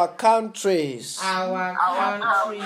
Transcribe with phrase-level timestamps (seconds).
[0.00, 2.64] our countries, our countries,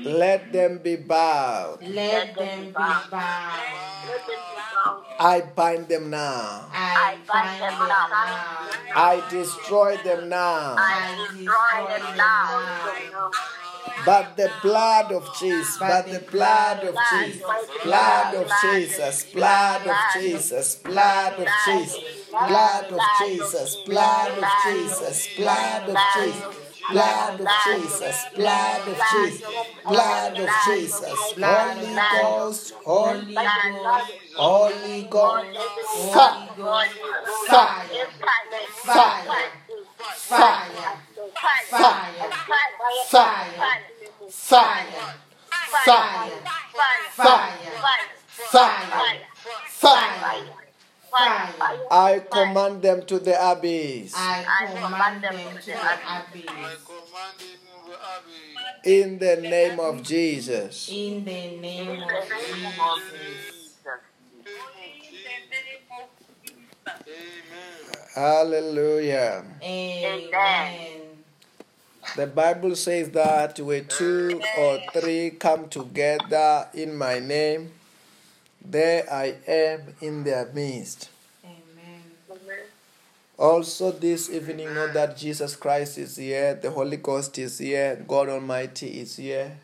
[0.06, 1.84] Let them be bowed.
[1.84, 3.60] Let them be bound.
[5.20, 6.68] I bind them now.
[6.72, 8.08] I bind them now.
[8.96, 10.76] I destroy them now.
[10.78, 13.32] I destroy them now.
[14.06, 17.42] But the blood of Jesus, but the blood of Jesus,
[17.84, 25.28] blood of Jesus, blood of Jesus, blood of Jesus, blood of Jesus, blood of Jesus,
[25.38, 26.66] blood of Jesus.
[26.92, 29.42] Blood of Jesus, blood of Jesus,
[29.88, 35.04] blood of Jesus, Holy Ghost, Holy Ghost, Holy
[36.56, 36.94] Ghost,
[37.48, 38.08] fire,
[38.84, 39.65] Fire, fire,
[40.14, 40.70] fire,
[41.30, 42.14] fire,
[43.06, 43.56] fire, fire,
[44.28, 44.86] fire,
[47.16, 47.50] fire,
[48.38, 48.76] fire,
[49.68, 50.46] fire.
[51.92, 54.14] I command them to the abyss.
[54.16, 56.76] I command them to the abyss.
[58.84, 60.90] In the name of Jesus.
[60.90, 63.56] In the name of Jesus.
[67.08, 67.75] Amen.
[68.16, 69.44] Hallelujah.
[69.62, 71.02] Amen.
[72.16, 77.74] The Bible says that where two or three come together in my name,
[78.64, 81.10] there I am in their midst.
[81.44, 82.04] Amen.
[83.38, 88.30] Also, this evening, know that Jesus Christ is here, the Holy Ghost is here, God
[88.30, 89.58] Almighty is here,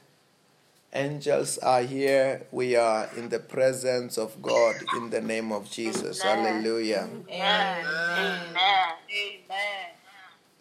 [0.94, 2.46] angels are here.
[2.52, 6.22] We are in the presence of God in the name of Jesus.
[6.22, 7.10] Hallelujah.
[7.30, 7.86] Amen.
[8.18, 8.56] amen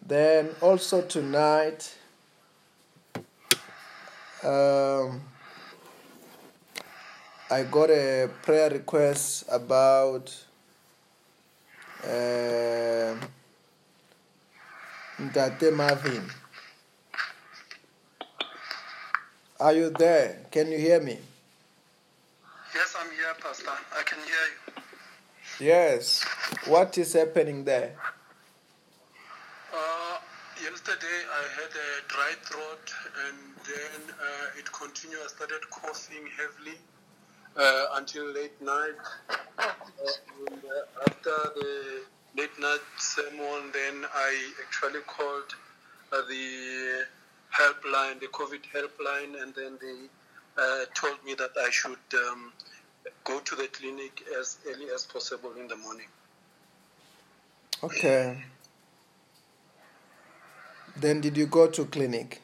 [0.05, 1.95] Then, also tonight,
[4.43, 5.21] um,
[7.49, 10.33] I got a prayer request about
[12.03, 13.19] um
[15.19, 16.23] Ndate Marvin.
[19.61, 20.39] Are you there?
[20.49, 21.19] Can you hear me?
[22.73, 23.69] Yes, I'm here, Pastor.
[23.95, 25.67] I can hear you.
[25.67, 26.25] Yes.
[26.65, 27.93] What is happening there?
[29.71, 30.17] Uh,
[30.63, 32.91] yesterday I had a dry throat
[33.27, 33.37] and
[33.69, 35.19] then uh, it continued.
[35.23, 36.79] I started coughing heavily
[37.55, 38.97] uh, until late night.
[39.59, 39.73] Uh,
[40.49, 42.01] and, uh, after the
[42.35, 45.53] late night sermon, then I actually called
[46.11, 47.05] uh, the
[47.53, 49.97] helpline, the COVID helpline, and then they
[50.57, 52.51] uh, told me that I should um,
[53.23, 56.07] go to the clinic as early as possible in the morning.
[57.83, 58.43] Okay.
[60.97, 62.41] Then did you go to clinic?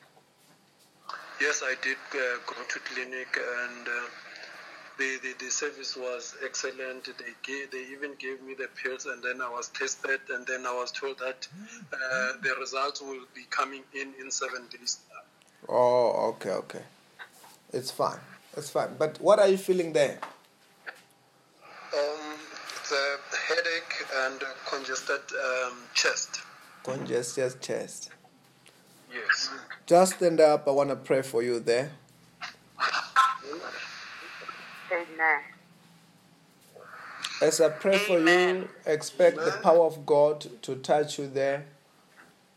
[1.40, 4.08] Yes, I did uh, go to clinic, and uh,
[4.98, 7.06] the, the the service was excellent.
[7.06, 10.66] They gave, they even gave me the pills, and then I was tested, and then
[10.66, 11.48] I was told that
[11.94, 15.00] uh, the results will be coming in in seven days.
[15.70, 16.84] Oh, okay, okay.
[17.74, 18.20] It's fine.
[18.56, 18.96] It's fine.
[18.98, 20.20] But what are you feeling there?
[21.94, 22.36] Um,
[22.80, 26.42] it's a headache and a congested um, chest.
[26.84, 28.10] Congested chest.
[29.14, 29.50] Yes.
[29.86, 30.68] Just stand up.
[30.68, 31.92] I want to pray for you there.
[34.92, 35.42] Amen.
[37.42, 41.66] As I pray for you, expect the power of God to touch you there,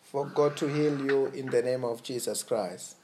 [0.02, 2.96] for God to heal you in the name of Jesus Christ.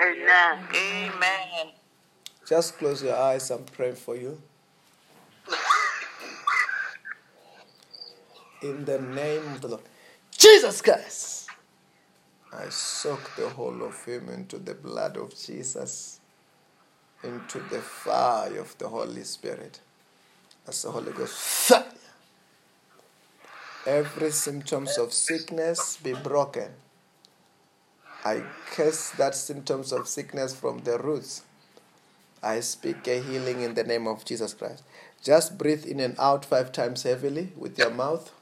[0.00, 0.58] Amen.
[0.74, 1.72] Amen.
[2.46, 3.50] Just close your eyes.
[3.50, 4.40] I'm praying for you.
[8.62, 9.82] In the name of the Lord
[10.36, 11.50] Jesus Christ,
[12.52, 16.20] I soak the whole of him into the blood of Jesus,
[17.26, 19.80] into the fire of the Holy Spirit.
[20.66, 21.84] As the Holy Ghost fire.
[23.86, 26.70] Every symptoms of sickness be broken.
[28.24, 31.42] I curse that symptoms of sickness from the roots.
[32.42, 34.82] I speak a healing in the name of Jesus Christ.
[35.22, 38.32] Just breathe in and out five times heavily with your mouth.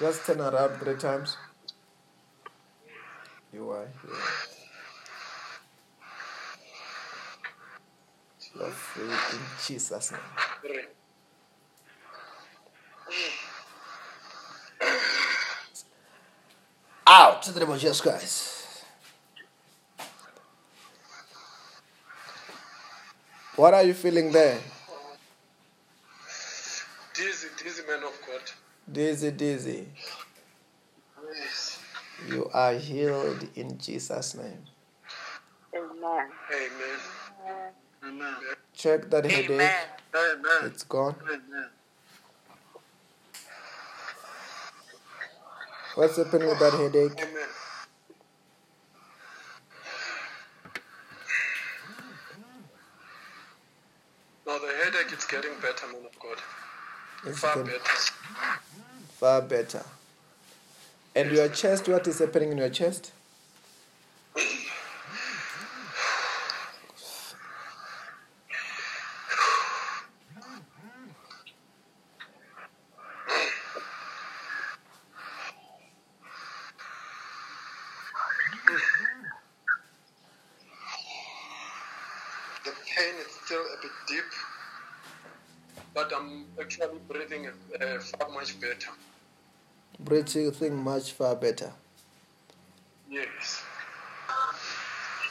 [0.00, 1.36] Just turn around three times.
[3.54, 4.10] You are here.
[8.52, 10.20] You are free in Jesus' name.
[17.06, 18.84] Out in the name of Jesus Christ.
[23.54, 24.58] What are you feeling there?
[27.14, 28.50] Dizzy, dizzy man of God.
[28.90, 29.86] Dizzy, dizzy.
[31.32, 31.63] Yes.
[32.28, 34.64] You are healed in Jesus' name.
[35.74, 36.28] Amen.
[36.52, 37.72] Amen.
[38.04, 38.34] Amen.
[38.72, 39.50] Check that headache.
[39.50, 39.72] Amen.
[40.14, 40.64] Amen.
[40.64, 41.16] It's gone.
[41.26, 41.68] Amen.
[45.96, 47.12] What's happening with that headache?
[47.20, 47.48] Amen.
[54.46, 56.38] Now the headache is getting better, man of God.
[57.26, 57.80] It's Far getting better.
[59.18, 59.82] far better.
[61.16, 63.12] And your chest, what is happening in your chest?
[82.64, 84.24] The pain is still a bit deep,
[85.94, 88.90] but I'm actually breathing uh, far much better.
[90.32, 91.72] Breathing much far better.
[93.10, 93.62] Yes.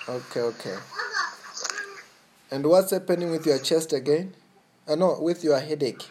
[0.07, 0.77] Okay, okay.
[2.51, 4.33] And what's happening with your chest again?
[4.87, 6.03] Uh, no, with your headache.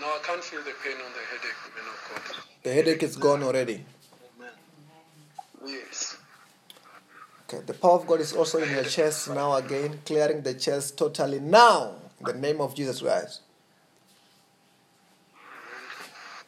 [0.00, 2.44] No, I can't feel the pain on the headache, man of God.
[2.62, 3.84] The headache is gone already.
[4.38, 4.52] Amen.
[5.66, 6.16] Yes.
[7.48, 10.96] Okay, the power of God is also in your chest now again, clearing the chest
[10.96, 11.96] totally now.
[12.20, 13.42] In the name of Jesus Christ.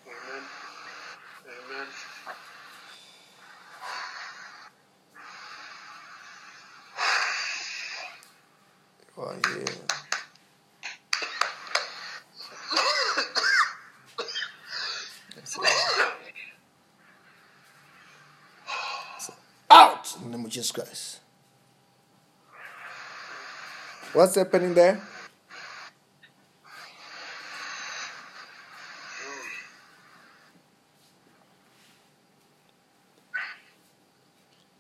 [0.07, 0.43] Amen.
[1.47, 1.87] Amen.
[9.29, 9.45] Lord.
[15.45, 15.63] So,
[19.71, 21.21] Out in the name of Jesus Christ.
[24.13, 25.01] What's happening there?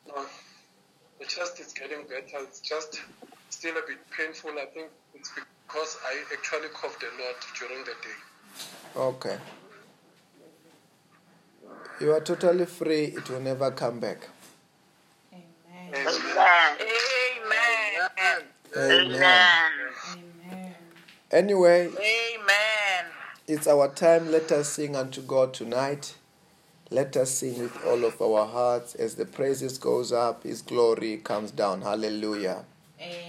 [0.06, 0.24] No,
[1.18, 2.44] the chest is getting better.
[2.44, 3.00] It's just
[3.50, 3.82] still a
[4.58, 4.74] bit painful.
[4.74, 8.16] I think it's because I actually coughed a lot during the day.
[8.96, 9.38] Okay.
[12.00, 13.04] You are totally free.
[13.06, 14.28] It will never come back.
[15.32, 15.44] Amen.
[15.94, 16.76] Amen.
[16.80, 18.42] Amen.
[18.76, 19.16] Amen.
[19.16, 19.50] Amen.
[20.46, 20.74] Amen.
[21.30, 23.04] Anyway, Amen.
[23.46, 24.30] it's our time.
[24.30, 26.14] Let us sing unto God tonight.
[26.90, 28.94] Let us sing with all of our hearts.
[28.94, 31.82] As the praises goes up, His glory comes down.
[31.82, 32.64] Hallelujah.
[33.00, 33.27] Amen.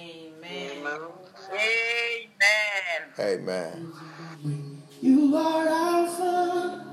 [3.20, 3.94] Amen.
[5.02, 6.86] You are Alpha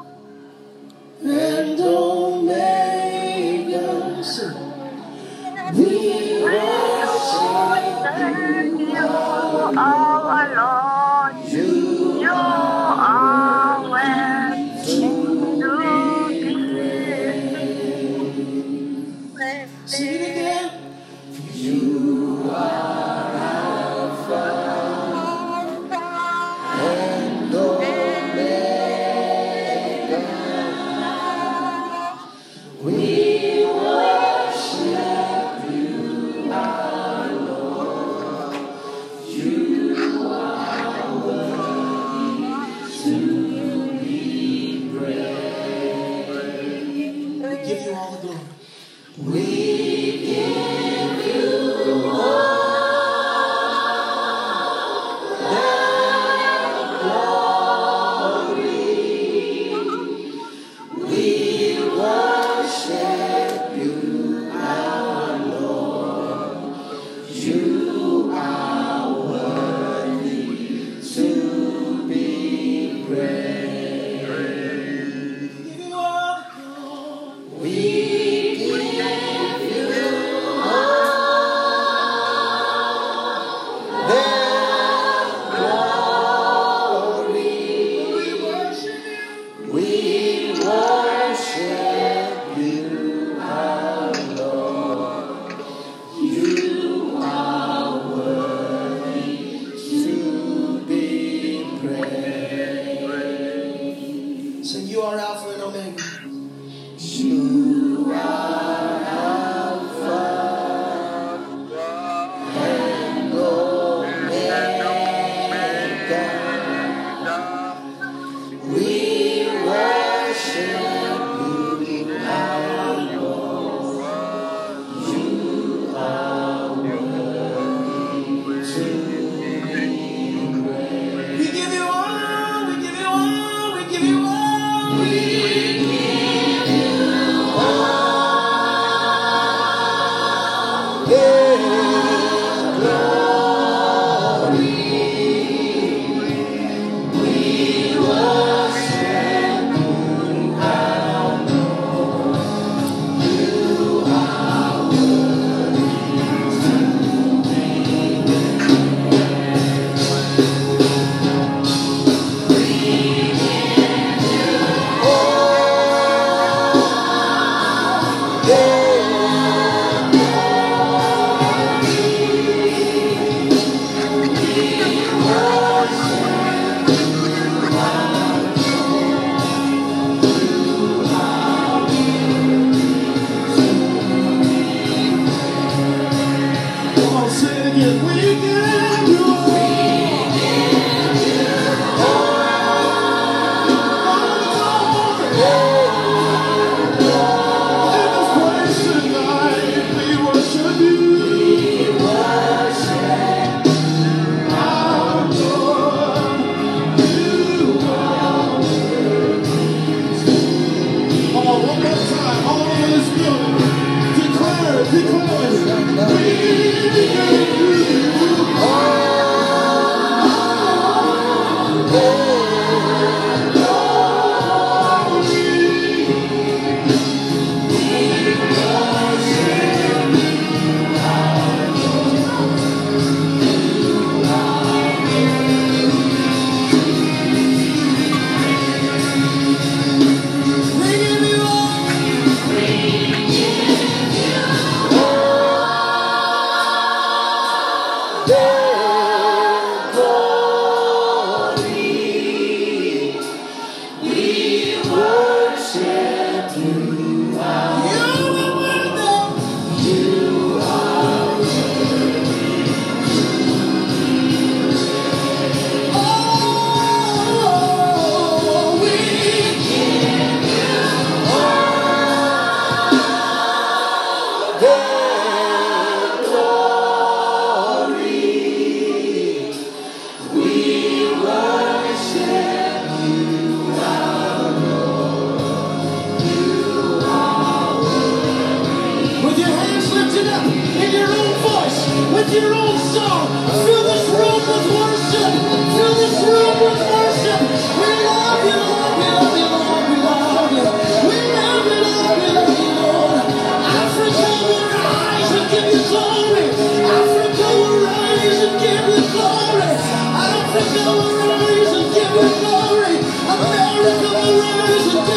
[1.22, 2.15] and.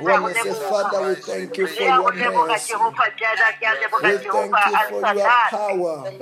[0.00, 2.74] We Father, we thank you for your mercy.
[4.02, 6.12] We thank you for your power.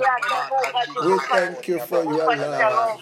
[1.03, 2.99] We thank you for your love.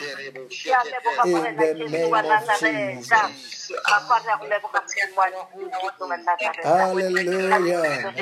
[1.25, 3.71] In the name of Jesus.
[6.63, 8.13] Hallelujah.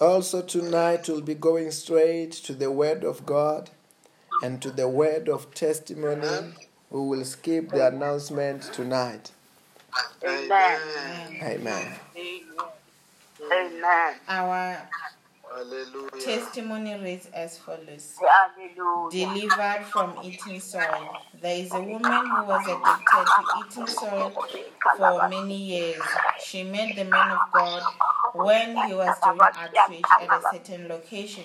[0.00, 3.70] Also, tonight we'll be going straight to the Word of God
[4.42, 6.54] and to the word of testimony.
[6.90, 9.32] We will skip the announcement tonight.
[10.24, 10.80] Amen.
[11.42, 11.94] Amen.
[13.52, 14.14] Amen.
[14.26, 14.78] Our
[15.50, 16.10] Hallelujah.
[16.20, 19.10] testimony reads as follows Hallelujah.
[19.10, 21.16] Delivered from eating soil.
[21.40, 24.32] There is a woman who was addicted to eating soil
[24.96, 26.02] for many years.
[26.44, 27.82] She met the man of God
[28.32, 31.44] when he was doing outreach at a certain location.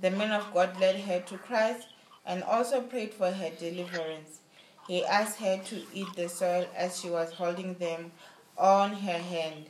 [0.00, 1.88] The man of God led her to Christ
[2.26, 4.40] and also prayed for her deliverance.
[4.88, 8.12] He asked her to eat the soil as she was holding them
[8.56, 9.66] on her hand.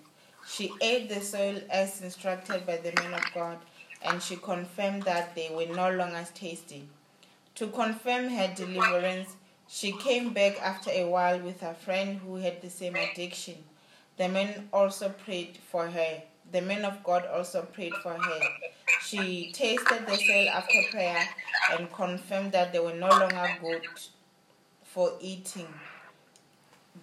[0.49, 3.59] She ate the soil as instructed by the man of God,
[4.03, 6.89] and she confirmed that they were no longer tasty.
[7.57, 9.37] To confirm her deliverance,
[9.69, 13.57] she came back after a while with a friend who had the same addiction.
[14.17, 16.23] The man also prayed for her.
[16.53, 18.41] The men of God also prayed for her.
[19.03, 21.29] She tasted the soil after prayer
[21.73, 23.83] and confirmed that they were no longer good
[24.85, 25.69] for eating.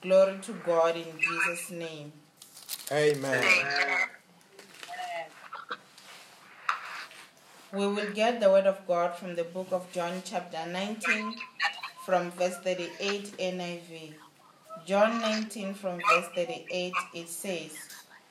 [0.01, 2.12] Glory to God in Jesus' name.
[2.91, 3.43] Amen.
[7.71, 11.36] We will get the word of God from the book of John, chapter 19,
[12.06, 14.13] from verse 38 NIV.
[14.86, 17.71] John 19, from verse 38, it says,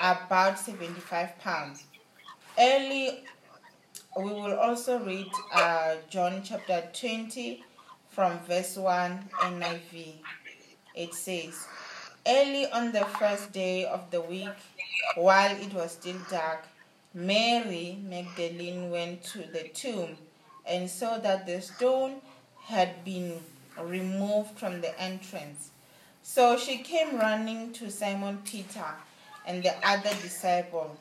[0.00, 1.84] about 75 pounds.
[2.58, 3.24] Early,
[4.16, 7.62] we will also read uh, John chapter 20
[8.08, 10.14] from verse 1 NIV.
[10.94, 11.66] It says,
[12.26, 14.48] Early on the first day of the week,
[15.16, 16.64] while it was still dark,
[17.14, 20.16] Mary Magdalene went to the tomb
[20.66, 22.16] and saw that the stone
[22.64, 23.40] had been
[23.80, 25.70] removed from the entrance.
[26.22, 28.84] So she came running to Simon Peter
[29.46, 30.96] and the other disciple,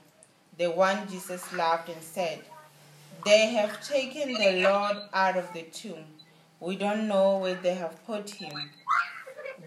[0.57, 2.41] the one Jesus loved, and said,
[3.25, 6.05] They have taken the Lord out of the tomb.
[6.59, 8.71] We don't know where they have put him.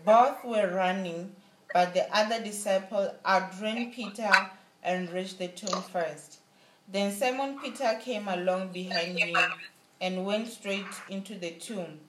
[0.05, 1.35] Both were running,
[1.75, 4.31] but the other disciple outran Peter
[4.83, 6.39] and reached the tomb first.
[6.91, 9.37] Then Simon Peter came along behind him
[10.01, 12.01] and went straight into the tomb.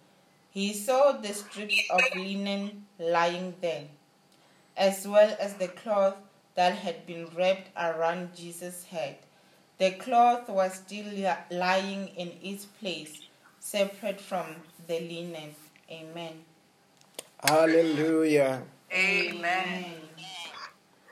[0.52, 3.86] He saw the strips of linen lying there,
[4.78, 6.16] as well as the cloth
[6.60, 9.16] that had been wrapped around Jesus' head.
[9.78, 11.06] The cloth was still
[11.50, 13.22] lying in its place,
[13.62, 14.46] separate from
[14.86, 15.56] the linen.
[15.90, 16.34] Amen.
[17.42, 18.64] Hallelujah.
[18.94, 19.86] Amen.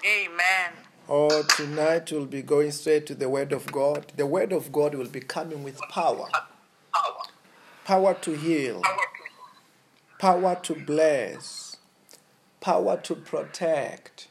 [0.05, 0.71] Amen.
[1.07, 4.11] Oh, tonight we'll be going straight to the Word of God.
[4.17, 6.27] The Word of God will be coming with power
[7.85, 8.81] power to heal,
[10.19, 11.77] power to bless,
[12.59, 14.27] power to protect,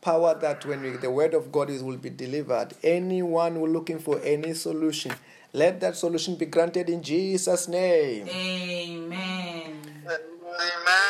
[0.00, 3.98] power that when we, the Word of God is, will be delivered, anyone who looking
[3.98, 5.12] for any solution,
[5.52, 8.28] let that solution be granted in Jesus' name.
[8.28, 9.12] Amen.
[9.12, 11.08] Amen.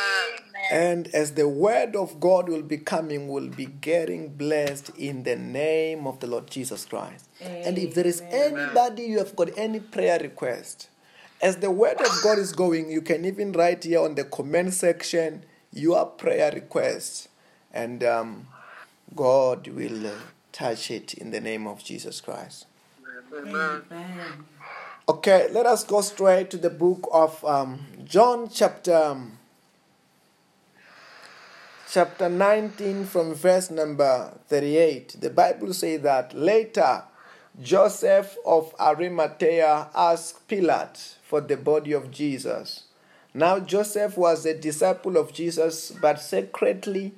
[0.71, 5.37] And as the word of God will be coming, will be getting blessed in the
[5.37, 7.27] name of the Lord Jesus Christ.
[7.41, 10.89] And if there is anybody you have got any prayer request,
[11.41, 14.75] as the word of God is going, you can even write here on the comment
[14.75, 17.29] section your prayer request,
[17.73, 18.49] and um,
[19.15, 20.13] God will uh,
[20.53, 22.67] touch it in the name of Jesus Christ.
[23.37, 23.83] Amen.
[25.09, 29.39] Okay, let us go straight to the book of um, John, chapter um,
[31.91, 35.17] chapter 19, from verse number 38.
[35.21, 37.05] The Bible says that later
[37.61, 42.85] Joseph of Arimathea asked Pilate for the body of Jesus.
[43.33, 47.15] Now Joseph was a disciple of Jesus, but secretly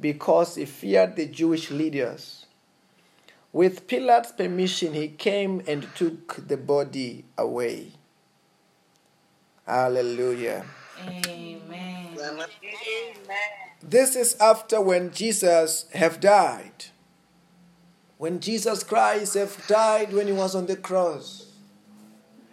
[0.00, 2.46] because he feared the Jewish leaders.
[3.52, 7.92] With Pilate's permission, he came and took the body away.
[9.66, 10.64] Hallelujah.
[11.06, 11.60] Amen.
[11.70, 12.18] Amen.
[13.82, 16.86] This is after when Jesus have died.
[18.18, 21.46] When Jesus Christ have died when he was on the cross.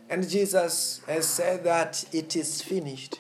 [0.10, 3.20] And Jesus has said that it is finished.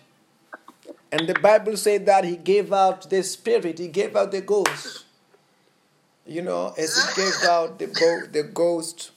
[1.16, 5.06] And the Bible said that he gave out the spirit, he gave out the ghost.
[6.28, 9.12] You know, as he gave out the, go- the ghost,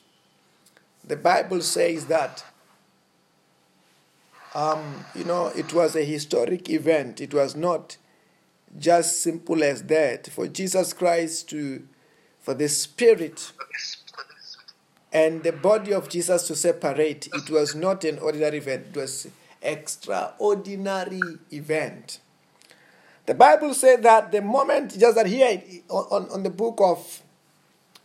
[1.04, 2.44] the Bible says that,
[4.54, 7.20] um, you know, it was a historic event.
[7.20, 7.96] It was not
[8.78, 10.28] just simple as that.
[10.28, 11.82] For Jesus Christ to,
[12.38, 13.50] for the Spirit
[15.12, 19.26] and the body of Jesus to separate, it was not an ordinary event, it was
[19.62, 22.20] extraordinary event.
[23.26, 27.22] The Bible said that the moment, just that here on, on the book of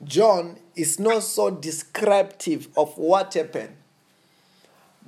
[0.04, 3.76] John is not so descriptive of what happened.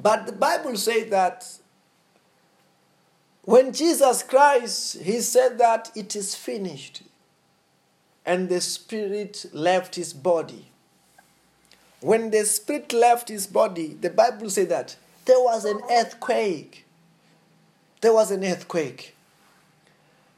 [0.02, 1.46] But the Bible says that
[3.44, 7.04] when Jesus Christ, he said that it is finished,
[8.26, 10.72] and the spirit left his body.
[12.02, 14.96] When the spirit left his body, the Bible said that
[15.26, 16.86] there was an earthquake.
[18.02, 19.16] There was an earthquake.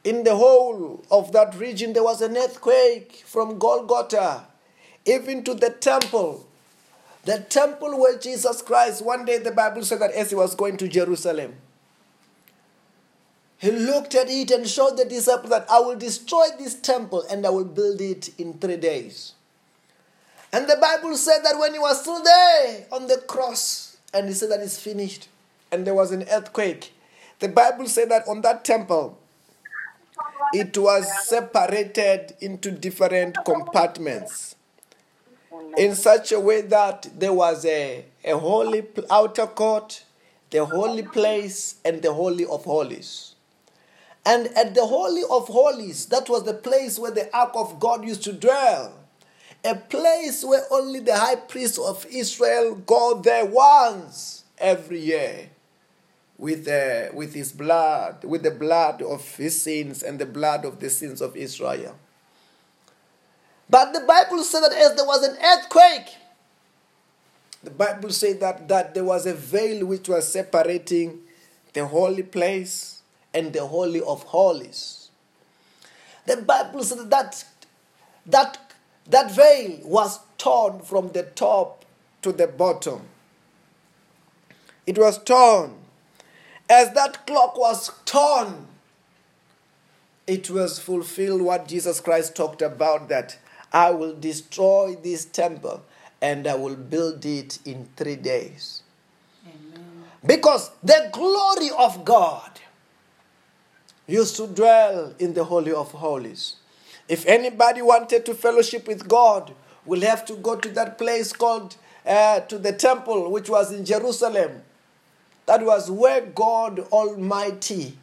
[0.04, 4.46] In the whole of that region, there was an earthquake from Golgotha
[5.06, 6.46] even to the temple.
[7.24, 10.78] The temple where Jesus Christ, one day the Bible said that as he was going
[10.78, 11.56] to Jerusalem,
[13.58, 17.46] he looked at it and showed the disciples that I will destroy this temple and
[17.46, 19.34] I will build it in three days.
[20.54, 24.34] And the Bible said that when he was still there on the cross, and he
[24.34, 25.28] said that it's finished,
[25.72, 26.94] and there was an earthquake,
[27.40, 29.18] the Bible said that on that temple,
[30.54, 34.56] it was separated into different compartments
[35.78, 40.04] in such a way that there was a, a holy outer court,
[40.50, 43.36] the holy place, and the holy of holies.
[44.26, 48.04] And at the holy of holies, that was the place where the ark of God
[48.06, 48.94] used to dwell.
[49.64, 55.50] A place where only the high priest of Israel go there once every year
[56.38, 60.80] with, uh, with his blood, with the blood of his sins and the blood of
[60.80, 61.96] the sins of Israel.
[63.70, 66.16] But the Bible said that as there was an earthquake,
[67.64, 71.20] the Bible said that, that there was a veil which was separating
[71.74, 73.02] the holy place
[73.34, 75.10] and the holy of holies.
[76.26, 77.44] The Bible said that
[78.28, 78.67] that,
[79.10, 81.86] that veil was torn from the top
[82.22, 83.02] to the bottom.
[84.86, 85.76] It was torn.
[86.70, 88.68] As that clock was torn,
[90.26, 93.38] it was fulfilled what Jesus Christ talked about that
[93.72, 95.84] I will destroy this temple
[96.22, 98.82] and I will build it in three days.
[99.46, 100.04] Amen.
[100.26, 102.60] Because the glory of God
[104.08, 106.56] used to dwell in the Holy of Holies.
[107.08, 109.54] If anybody wanted to fellowship with God,
[109.86, 113.86] will have to go to that place called uh, to the temple, which was in
[113.86, 114.62] Jerusalem.
[115.46, 117.98] That was where God Almighty,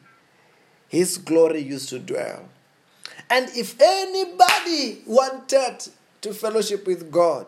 [0.88, 2.48] His glory used to dwell.
[3.28, 5.88] And if anybody wanted
[6.22, 7.46] to fellowship with God,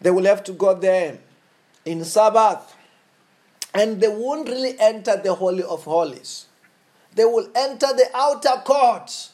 [0.00, 1.18] they will have to go there
[1.84, 2.76] in Sabbath.
[3.74, 6.46] And they won't really enter the Holy of Holies.
[7.14, 9.30] They will enter the outer court.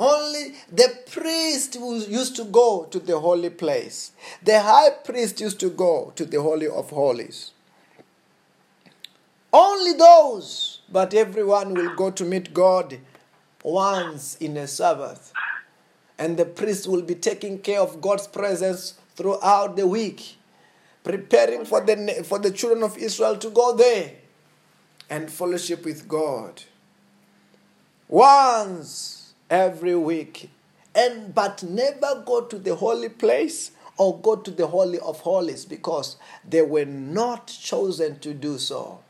[0.00, 4.12] Only the priest who used to go to the holy place.
[4.42, 7.50] The high priest used to go to the Holy of Holies.
[9.52, 12.98] Only those, but everyone will go to meet God
[13.64, 15.32] once in a Sabbath.
[16.16, 20.36] And the priest will be taking care of God's presence throughout the week,
[21.02, 24.12] preparing for the, for the children of Israel to go there
[25.10, 26.62] and fellowship with God.
[28.06, 29.17] Once
[29.50, 30.50] every week.
[30.94, 35.64] And but never go to the holy place or go to the holy of holies
[35.64, 36.16] because
[36.48, 39.00] they were not chosen to do so.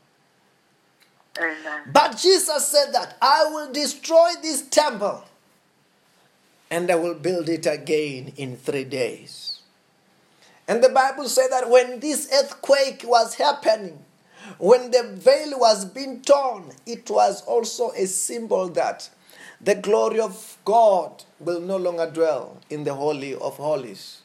[1.37, 1.81] Amen.
[1.91, 5.23] But Jesus said that I will destroy this temple
[6.69, 9.61] and I will build it again in three days.
[10.67, 14.03] And the Bible said that when this earthquake was happening,
[14.57, 19.09] when the veil was being torn, it was also a symbol that
[19.61, 24.21] the glory of God will no longer dwell in the Holy of Holies.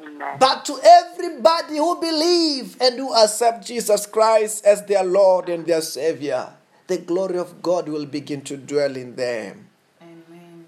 [0.00, 0.36] Amen.
[0.38, 5.80] But to everybody who believe and who accept Jesus Christ as their Lord and their
[5.80, 6.50] Savior,
[6.86, 9.68] the glory of God will begin to dwell in them.
[10.00, 10.66] Amen.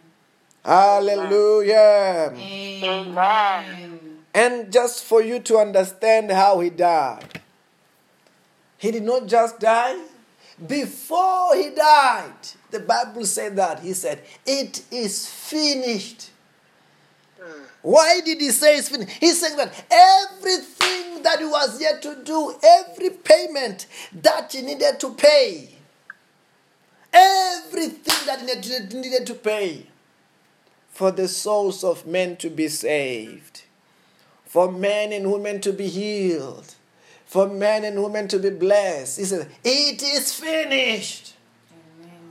[0.65, 2.33] Hallelujah.
[2.37, 4.01] Amen.
[4.35, 7.41] And just for you to understand how he died,
[8.79, 9.99] he did not just die.
[10.67, 12.35] Before he died,
[12.71, 13.81] the Bible said that.
[13.81, 16.31] He said, It is finished.
[17.41, 17.63] Hmm.
[17.83, 19.17] Why did he say it's finished?
[19.19, 25.01] He's saying that everything that he was yet to do, every payment that he needed
[25.01, 25.71] to pay,
[27.13, 29.87] everything that he needed- needed to pay
[30.93, 33.63] for the souls of men to be saved,
[34.45, 36.75] for men and women to be healed,
[37.31, 39.19] for men and women to be blessed.
[39.19, 41.35] He said, It is finished.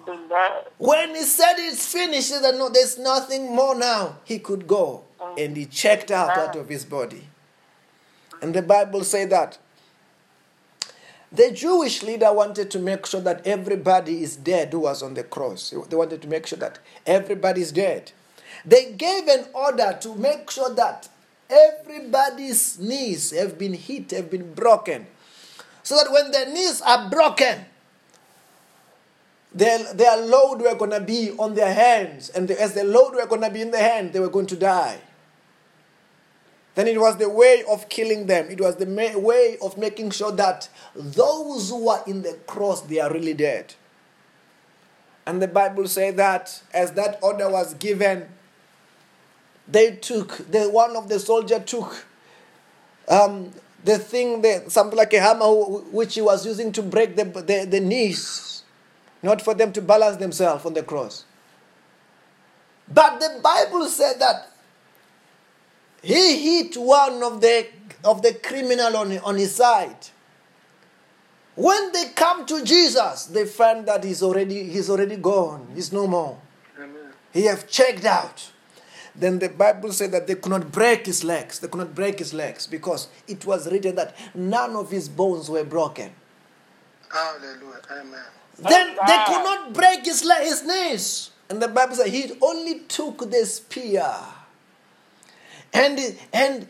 [0.06, 0.52] Amen.
[0.78, 4.18] When he said it's finished, he said, No, there's nothing more now.
[4.26, 5.04] He could go.
[5.18, 5.46] Mm.
[5.46, 6.42] And he checked out ah.
[6.42, 7.30] out of his body.
[8.42, 9.58] And the Bible said that
[11.32, 15.24] the Jewish leader wanted to make sure that everybody is dead who was on the
[15.24, 15.74] cross.
[15.88, 18.12] They wanted to make sure that everybody is dead.
[18.66, 21.08] They gave an order to make sure that
[21.50, 25.08] everybody's knees have been hit, have been broken.
[25.84, 27.66] So that when their knees are broken,
[29.54, 32.30] their, their load were going to be on their hands.
[32.30, 34.56] And as the load were going to be in the hand, they were going to
[34.56, 35.00] die.
[36.76, 38.48] Then it was the way of killing them.
[38.50, 42.82] It was the ma- way of making sure that those who are in the cross,
[42.82, 43.74] they are really dead.
[45.26, 48.30] And the Bible says that as that order was given,
[49.72, 52.06] they took, the one of the soldier took
[53.08, 53.52] um,
[53.84, 55.46] the thing, that, something like a hammer,
[55.92, 58.64] which he was using to break the, the, the knees,
[59.22, 61.26] not for them to balance themselves on the cross.
[62.92, 64.52] But the Bible said that
[66.02, 67.68] he hit one of the
[68.04, 70.08] of the criminal on, on his side.
[71.56, 75.68] When they come to Jesus, they find that he's already he's already gone.
[75.76, 76.40] He's no more.
[76.78, 77.14] Amen.
[77.34, 78.52] He have checked out.
[79.20, 81.60] Then the Bible said that they could not break his legs.
[81.60, 85.50] They could not break his legs because it was written that none of his bones
[85.50, 86.12] were broken.
[87.12, 87.82] Hallelujah.
[87.92, 88.24] Amen.
[88.58, 91.32] Then they could not break his, le- his knees.
[91.50, 94.14] And the Bible said he only took the spear
[95.74, 96.68] and, and,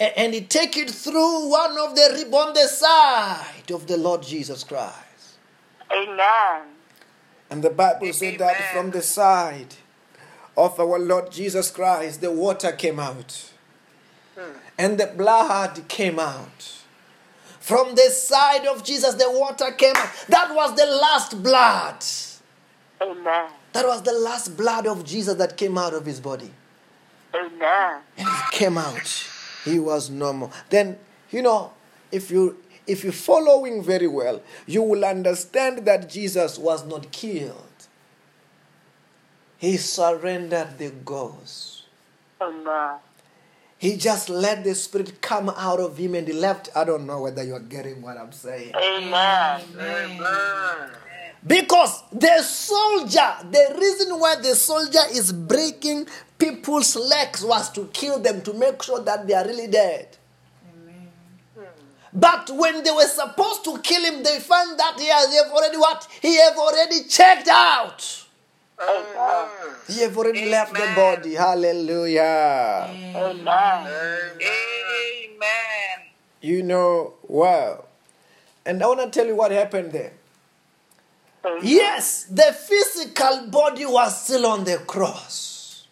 [0.00, 4.22] and he take it through one of the rib on the side of the Lord
[4.22, 4.94] Jesus Christ.
[5.92, 6.68] Amen.
[7.50, 9.74] And the Bible said that from the side
[10.56, 13.50] of our Lord Jesus Christ, the water came out.
[14.36, 14.58] Hmm.
[14.78, 16.74] And the blood came out.
[17.60, 20.10] From the side of Jesus, the water came out.
[20.28, 22.04] That was the last blood.
[23.00, 23.50] Amen.
[23.72, 26.50] That was the last blood of Jesus that came out of his body.
[27.34, 28.00] Amen.
[28.16, 29.28] And it came out.
[29.64, 30.52] He was normal.
[30.70, 30.98] Then,
[31.30, 31.72] you know,
[32.12, 37.65] if you if you're following very well, you will understand that Jesus was not killed.
[39.58, 41.84] He surrendered the ghost.
[42.40, 42.98] Amen.
[43.78, 46.70] He just let the spirit come out of him and he left.
[46.74, 48.74] I don't know whether you're getting what I'm saying.
[48.74, 49.62] Amen.
[49.78, 50.90] Amen.
[51.46, 58.18] Because the soldier, the reason why the soldier is breaking people's legs was to kill
[58.18, 60.16] them, to make sure that they are really dead.
[62.12, 65.52] But when they were supposed to kill him, they found that he has he have
[65.52, 66.08] already what?
[66.22, 68.25] He have already checked out.
[68.78, 69.48] Amen.
[69.88, 71.34] He have already left the body.
[71.34, 72.90] Hallelujah.
[73.14, 73.86] Amen.
[74.42, 75.98] Amen.
[76.40, 77.84] You know, wow.
[78.64, 80.12] And I want to tell you what happened there.
[81.44, 81.60] Amen.
[81.62, 85.86] Yes, the physical body was still on the cross.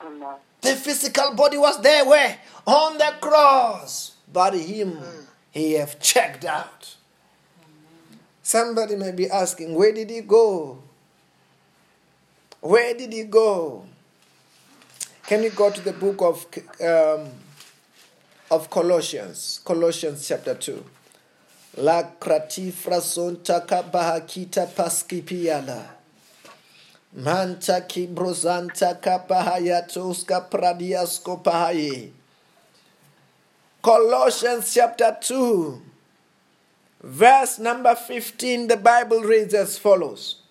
[0.00, 0.34] Amen.
[0.60, 2.38] The physical body was there where?
[2.66, 4.12] On the cross.
[4.32, 5.26] But him, mm.
[5.50, 6.96] he have checked out.
[8.42, 10.82] Somebody may be asking, where did he go?
[12.62, 13.84] Where did he go?
[15.26, 16.46] Can you go to the book of
[16.80, 17.28] um,
[18.52, 20.84] of Colossians, Colossians chapter 2.
[21.78, 25.86] La kratifra sonta kabahakita paskipiala.
[27.16, 32.10] Manta kibrozanta kapahayatoska pradiasko pahaye.
[33.80, 35.80] Colossians chapter 2,
[37.02, 40.41] verse number 15, the Bible reads as follows.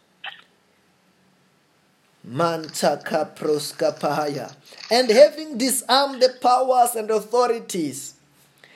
[2.28, 4.54] Mantaka proska pahaya.
[4.90, 8.16] And having disarmed the powers and authorities,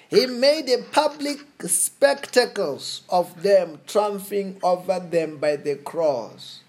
[0.09, 6.61] he made a public spectacles of them, triumphing over them by the cross.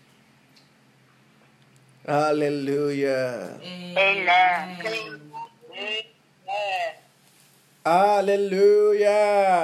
[2.07, 3.59] Hallelujah.
[3.97, 5.21] Amen.
[7.85, 9.09] Hallelujah.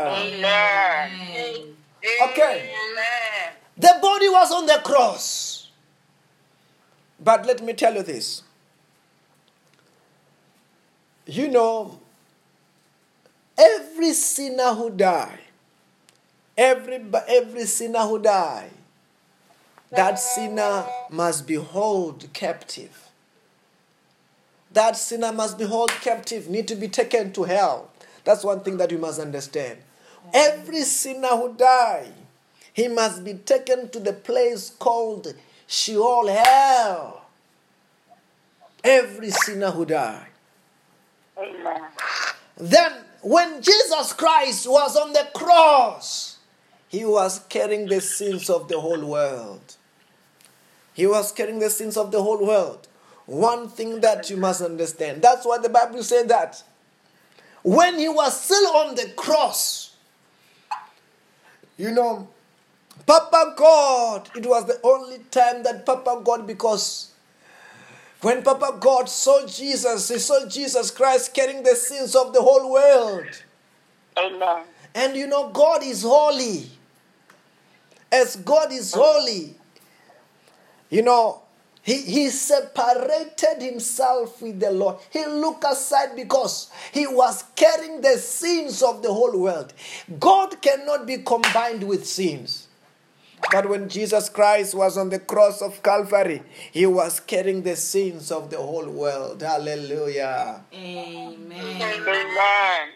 [0.08, 1.76] Amen.
[2.30, 2.70] Okay.
[3.76, 5.41] The body was on the cross.
[7.22, 8.42] But let me tell you this.
[11.26, 12.00] You know,
[13.56, 15.38] every sinner who die,
[16.58, 18.70] every, every sinner who die,
[19.90, 23.08] that sinner must be held captive.
[24.72, 27.90] That sinner must be held captive, need to be taken to hell.
[28.24, 29.78] That's one thing that you must understand.
[30.32, 32.08] Every sinner who die,
[32.72, 35.34] he must be taken to the place called
[35.72, 37.22] Sheol, hell.
[38.84, 40.26] Every sinner who died.
[41.38, 41.80] Amen.
[42.58, 46.36] Then, when Jesus Christ was on the cross,
[46.88, 49.76] he was carrying the sins of the whole world.
[50.92, 52.86] He was carrying the sins of the whole world.
[53.24, 55.22] One thing that you must understand.
[55.22, 56.62] That's why the Bible said that.
[57.62, 59.96] When he was still on the cross,
[61.78, 62.28] you know,
[63.06, 67.10] Papa God, it was the only time that Papa God, because
[68.20, 72.72] when Papa God saw Jesus, he saw Jesus Christ carrying the sins of the whole
[72.72, 73.26] world.
[74.16, 74.64] Amen.
[74.94, 76.66] And you know, God is holy.
[78.10, 79.56] As God is holy,
[80.90, 81.42] you know,
[81.82, 84.98] he, he separated himself with the Lord.
[85.10, 89.72] He looked aside because he was carrying the sins of the whole world.
[90.20, 92.61] God cannot be combined with sins.
[93.50, 98.30] But when Jesus Christ was on the cross of Calvary, he was carrying the sins
[98.30, 99.42] of the whole world.
[99.42, 100.62] Hallelujah.
[100.72, 101.82] Amen.
[101.82, 102.88] Amen.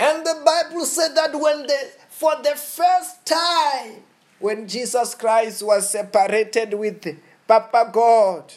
[0.00, 4.02] And the Bible said that when the for the first time
[4.38, 8.52] when Jesus Christ was separated with Papa God,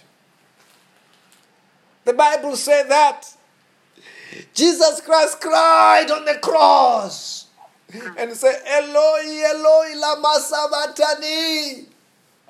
[2.06, 3.24] the Bible said that
[4.54, 7.43] Jesus Christ cried on the cross
[7.94, 8.16] Mm.
[8.18, 11.86] and said, Eloi, Eloi, lama sabachthani,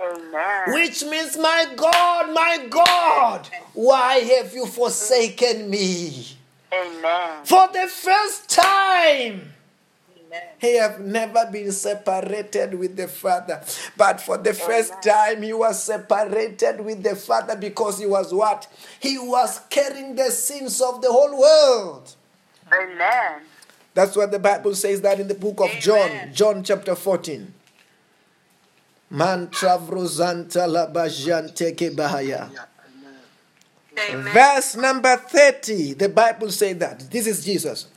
[0.02, 0.74] Amen.
[0.74, 6.28] which means, My God, my God, why have you forsaken me?
[6.74, 7.44] Amen.
[7.44, 9.54] For the first time,
[10.60, 13.62] he have never been separated with the Father.
[13.98, 18.68] But for the first time, he was separated with the Father because he was what?
[19.00, 22.16] He was carrying the sins of the whole world.
[22.72, 23.42] Amen.
[23.94, 27.54] That's what the Bible says that in the book of John, John chapter 14.
[29.12, 32.50] Man travrozanta labajante ke bahaya.
[34.34, 37.12] Verse number 30, the Bible says that.
[37.12, 37.88] This is Jesus.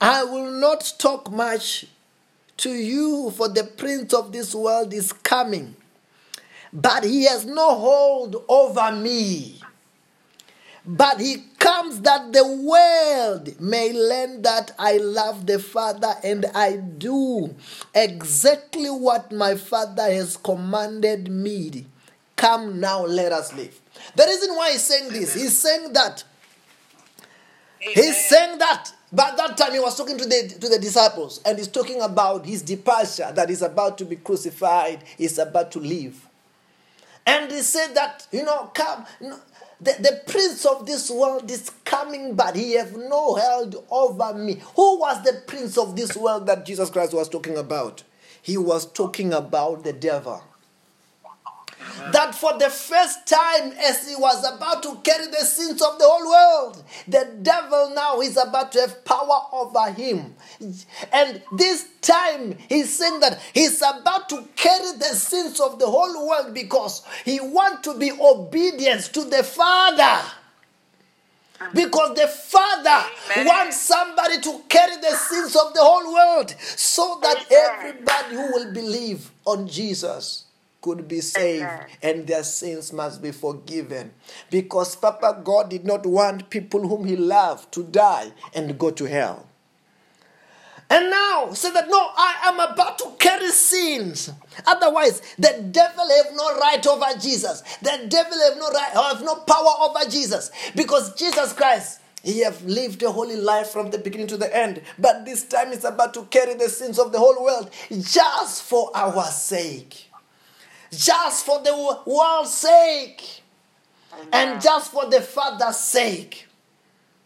[0.00, 1.86] I will not talk much
[2.58, 5.74] to you, for the prince of this world is coming,
[6.72, 9.60] but he has no hold over me.
[10.84, 16.76] But he comes that the world may learn that I love the Father and I
[16.76, 17.54] do
[17.94, 21.86] exactly what my Father has commanded me.
[22.34, 23.80] Come now, let us live.
[24.16, 26.24] The reason why he's saying this, he's saying that
[27.82, 28.92] He's saying that.
[29.12, 32.46] But that time he was talking to the to the disciples, and he's talking about
[32.46, 36.26] his departure, that he's about to be crucified, he's about to leave.
[37.26, 39.04] And he said that, you know, come,
[39.82, 44.60] the, the prince of this world is coming, but he have no held over me.
[44.76, 48.04] Who was the prince of this world that Jesus Christ was talking about?
[48.40, 50.42] He was talking about the devil
[52.12, 56.04] that for the first time, as he was about to carry the sins of the
[56.04, 60.34] whole world, the devil now is about to have power over him.
[61.12, 66.28] And this time, he's saying that he's about to carry the sins of the whole
[66.28, 70.22] world because he wants to be obedient to the Father.
[71.74, 73.06] Because the Father
[73.46, 78.72] wants somebody to carry the sins of the whole world so that everybody who will
[78.72, 80.46] believe on Jesus
[80.82, 81.86] could be saved Amen.
[82.02, 84.12] and their sins must be forgiven.
[84.50, 89.04] Because Papa God did not want people whom He loved to die and go to
[89.04, 89.46] hell.
[90.90, 94.30] And now say that no, I am about to carry sins.
[94.66, 97.62] Otherwise, the devil have no right over Jesus.
[97.80, 100.50] The devil have no right, have no power over Jesus.
[100.76, 104.82] Because Jesus Christ, he have lived a holy life from the beginning to the end.
[104.98, 108.90] But this time he's about to carry the sins of the whole world just for
[108.94, 110.11] our sake
[110.92, 113.42] just for the world's sake
[114.32, 116.46] and just for the Father's sake.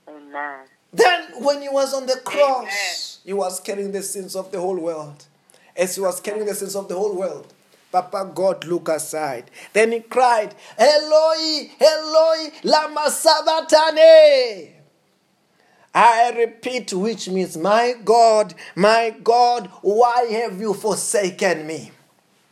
[0.08, 0.60] Amen.
[0.92, 4.78] Then, when he was on the cross, he was carrying the sins of the whole
[4.78, 5.24] world.
[5.76, 7.52] As he was carrying the sins of the whole world,
[7.92, 9.50] Papa God looked aside.
[9.72, 14.72] Then he cried, Eloi, Eloi, lama sabachthani.
[15.94, 21.90] I repeat, which means, My God, my God, why have you forsaken me?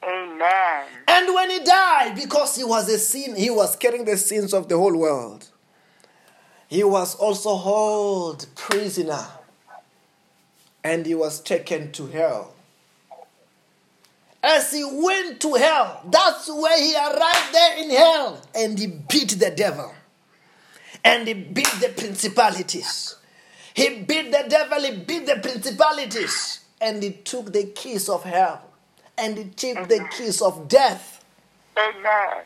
[0.06, 0.84] Amen.
[1.08, 4.68] And when he died, because he was a sin, he was carrying the sins of
[4.68, 5.48] the whole world.
[6.68, 9.26] He was also held prisoner
[10.82, 12.52] and he was taken to hell.
[14.42, 19.30] As he went to hell, that's where he arrived there in hell and he beat
[19.38, 19.94] the devil
[21.02, 23.16] and he beat the principalities.
[23.72, 28.73] He beat the devil, he beat the principalities, and he took the keys of hell
[29.18, 31.24] and he took the keys of death.
[31.76, 32.44] Amen.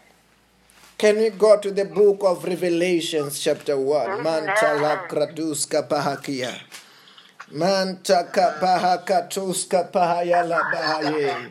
[0.99, 4.25] Can we go to the book of Revelations, chapter 1?
[4.25, 6.59] Mantala kraduska pahakia.
[7.53, 11.51] Mantaka pahakatuska pahayala bahaye.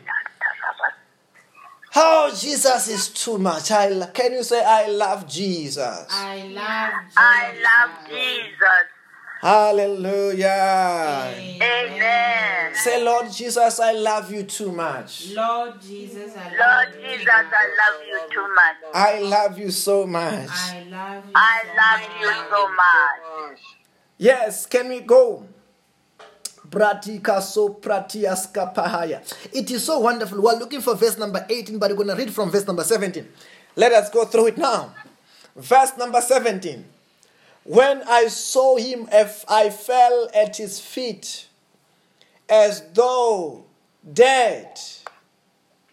[1.96, 3.70] Oh, Jesus is too much.
[3.70, 6.06] I lo- can you say I love Jesus?
[6.10, 7.16] I love Jesus.
[7.16, 8.97] I love Jesus.
[9.40, 11.32] Hallelujah.
[11.62, 12.74] Amen.
[12.74, 15.30] Say, Lord Jesus, I love you too much.
[15.30, 17.18] Lord Jesus, I Lord love you.
[17.18, 18.76] Jesus, I love you too much.
[18.94, 20.48] I love you so much.
[20.50, 21.32] I love you.
[21.34, 22.20] I so love much.
[22.20, 23.60] you so much.
[24.18, 25.46] Yes, can we go?
[26.68, 29.22] Bratika so pratiaska pahaya.
[29.52, 30.42] It is so wonderful.
[30.42, 33.26] We're looking for verse number 18, but we're going to read from verse number 17.
[33.76, 34.92] Let us go through it now.
[35.56, 36.84] Verse number 17.
[37.68, 41.48] When I saw him, I fell at his feet
[42.48, 43.66] as though
[44.10, 44.80] dead.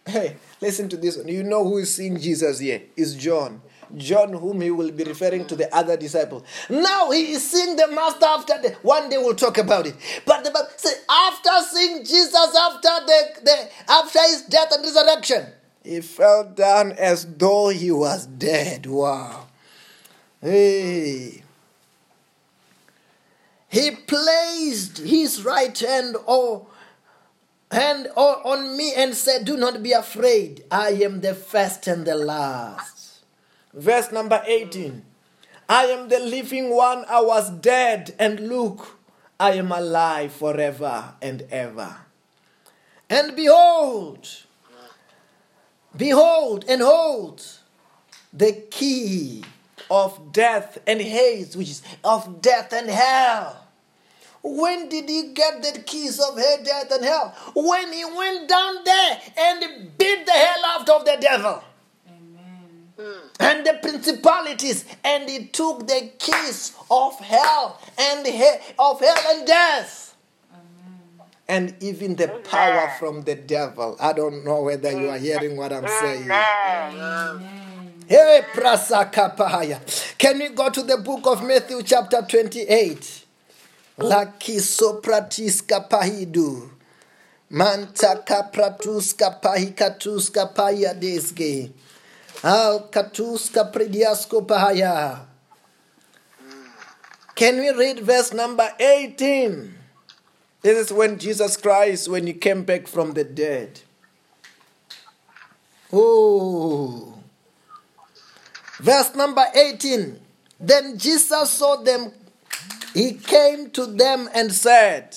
[0.06, 1.28] Hey, listen to this one.
[1.28, 2.80] You know who is seeing Jesus here?
[2.96, 3.60] Is John.
[3.94, 6.46] John, whom he will be referring to the other disciple.
[6.70, 9.96] Now he is seeing the master after the one day we'll talk about it.
[10.24, 15.46] But the after seeing Jesus after the, the after his death and resurrection,
[15.84, 18.86] he fell down as though he was dead.
[18.86, 19.48] Wow.
[20.40, 21.42] Hey.
[23.76, 26.66] He placed his right hand or
[27.70, 30.64] hand on me and said, Do not be afraid.
[30.70, 33.22] I am the first and the last.
[33.74, 35.04] Verse number 18.
[35.68, 37.04] I am the living one.
[37.06, 38.98] I was dead, and look,
[39.38, 41.98] I am alive forever and ever.
[43.10, 44.26] And behold,
[45.94, 47.44] behold, and hold
[48.32, 49.44] the key
[49.90, 53.64] of death and Hades, which is of death and hell.
[54.48, 57.34] When did he get the keys of hell, death, and hell?
[57.54, 61.64] When he went down there and beat the hell out of the devil
[62.08, 62.86] Amen.
[63.40, 69.46] and the principalities, and he took the keys of hell and he- of hell and
[69.48, 70.14] death,
[71.48, 73.96] and even the power from the devil.
[73.98, 76.30] I don't know whether you are hearing what I'm saying.
[76.30, 77.42] Amen.
[78.08, 79.80] Hey, prasakapahaya.
[80.18, 83.25] Can we go to the book of Matthew, chapter 28?
[83.98, 86.70] Laki sopratiska pahidu.
[87.50, 91.70] Mantaka pratuska pahikatuska paya desge.
[92.42, 95.26] Al katuska prediasko pahaya.
[97.34, 99.74] Can we read verse number 18?
[100.62, 103.80] This is when Jesus Christ, when he came back from the dead.
[105.92, 107.14] Oh.
[108.80, 110.18] Verse number 18.
[110.58, 112.12] Then Jesus saw them.
[112.96, 115.14] He came to them and said,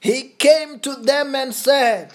[0.00, 2.10] He came to them and said,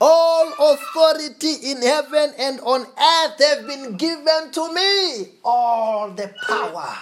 [0.00, 5.26] All authority in heaven and on earth have been given to me.
[5.44, 6.94] All the power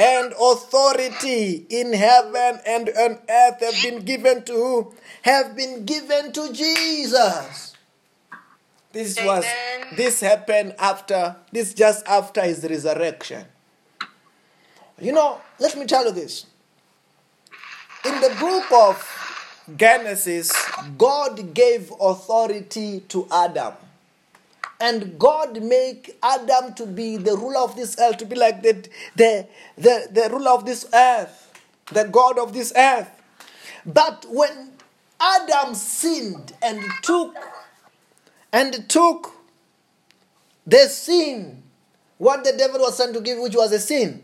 [0.00, 4.94] and authority in heaven and on earth have been given to who?
[5.22, 7.71] Have been given to Jesus.
[8.92, 9.44] This was
[9.96, 13.46] this happened after this just after his resurrection.
[15.00, 16.46] You know, let me tell you this.
[18.04, 19.22] In the book of
[19.76, 20.52] Genesis,
[20.98, 23.74] God gave authority to Adam.
[24.80, 28.88] And God make Adam to be the ruler of this earth, to be like the,
[29.14, 29.46] the,
[29.78, 31.60] the, the ruler of this earth,
[31.92, 33.08] the God of this earth.
[33.86, 34.72] But when
[35.20, 37.36] Adam sinned and took
[38.52, 39.32] and took
[40.66, 41.62] the sin,
[42.18, 44.22] what the devil was sent to give, which was a sin,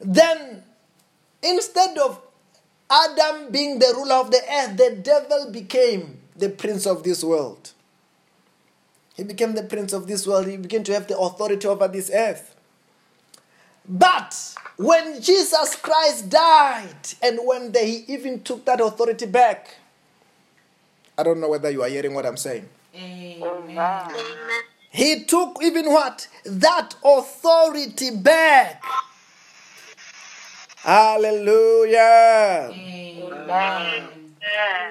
[0.00, 0.62] then
[1.42, 2.20] instead of
[2.90, 7.72] Adam being the ruler of the earth, the devil became the prince of this world.
[9.14, 10.46] He became the prince of this world.
[10.46, 12.54] He began to have the authority over this earth.
[13.86, 19.76] But when Jesus Christ died, and when they, he even took that authority back,
[21.16, 22.68] I don't know whether you are hearing what I'm saying.
[22.94, 24.08] Amen.
[24.90, 26.28] He took even what?
[26.44, 28.82] That authority back.
[30.76, 32.70] Hallelujah.
[32.72, 34.08] Amen.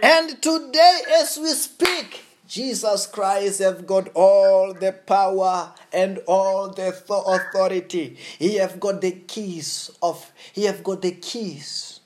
[0.01, 6.89] And today, as we speak, Jesus Christ have got all the power and all the
[7.09, 8.17] authority.
[8.39, 10.31] He have got the keys of.
[10.53, 11.99] He have got the keys.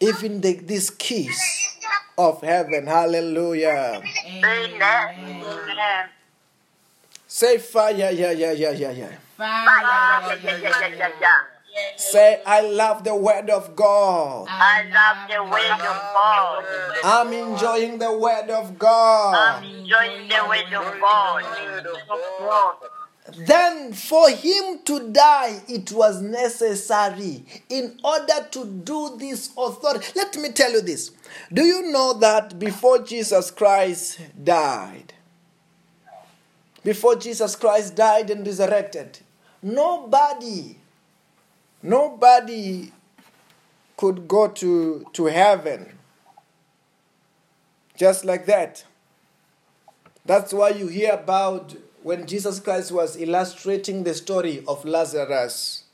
[0.00, 1.69] Even the, these keys
[2.20, 2.86] of heaven.
[2.86, 4.02] Hallelujah.
[4.26, 4.80] Amen.
[4.80, 6.08] Amen.
[7.26, 9.12] Say fire, yeah, yeah, yeah, yeah, yeah.
[9.36, 10.36] Fire.
[10.42, 11.40] Yeah, yeah, yeah, yeah, yeah.
[11.96, 14.48] Say, I love the word of God.
[14.50, 16.64] I love the word of God.
[17.04, 19.34] I'm enjoying the word of God.
[19.34, 22.74] I'm enjoying the word of God.
[23.46, 30.06] Then for him to die, it was necessary in order to do this authority.
[30.16, 31.10] Let me tell you this.
[31.52, 35.14] Do you know that before Jesus Christ died,
[36.82, 39.18] before Jesus Christ died and resurrected,
[39.62, 40.76] nobody,
[41.82, 42.92] nobody
[43.96, 45.98] could go to, to heaven
[48.00, 48.82] just like that.
[50.24, 55.84] That's why you hear about when Jesus Christ was illustrating the story of Lazarus.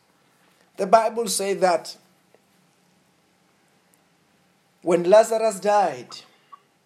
[0.76, 1.96] The Bible says that
[4.82, 6.08] when Lazarus died,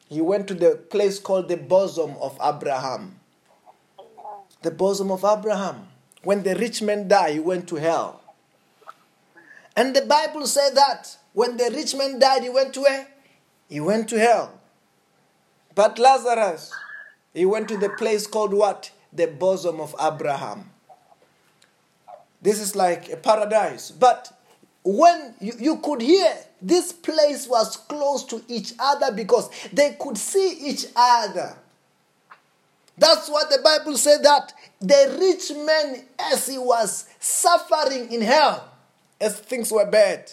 [0.09, 3.16] he went to the place called the bosom of Abraham.
[4.62, 5.89] The bosom of Abraham.
[6.23, 8.23] When the rich man died, he went to hell.
[9.77, 13.07] And the Bible said that when the rich man died, he went to where?
[13.68, 14.61] He went to hell.
[15.75, 16.73] But Lazarus,
[17.33, 18.91] he went to the place called what?
[19.12, 20.70] The bosom of Abraham.
[22.42, 23.90] This is like a paradise.
[23.90, 24.32] But
[24.84, 26.32] when you, you could hear
[26.62, 31.56] this place was close to each other because they could see each other.
[32.96, 38.70] That's what the Bible said that the rich man, as he was suffering in hell,
[39.20, 40.30] as things were bad,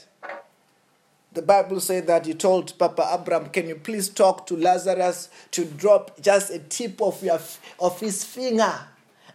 [1.38, 5.66] the Bible said that he told Papa Abraham, Can you please talk to Lazarus to
[5.66, 7.40] drop just a tip of, your,
[7.80, 8.74] of his finger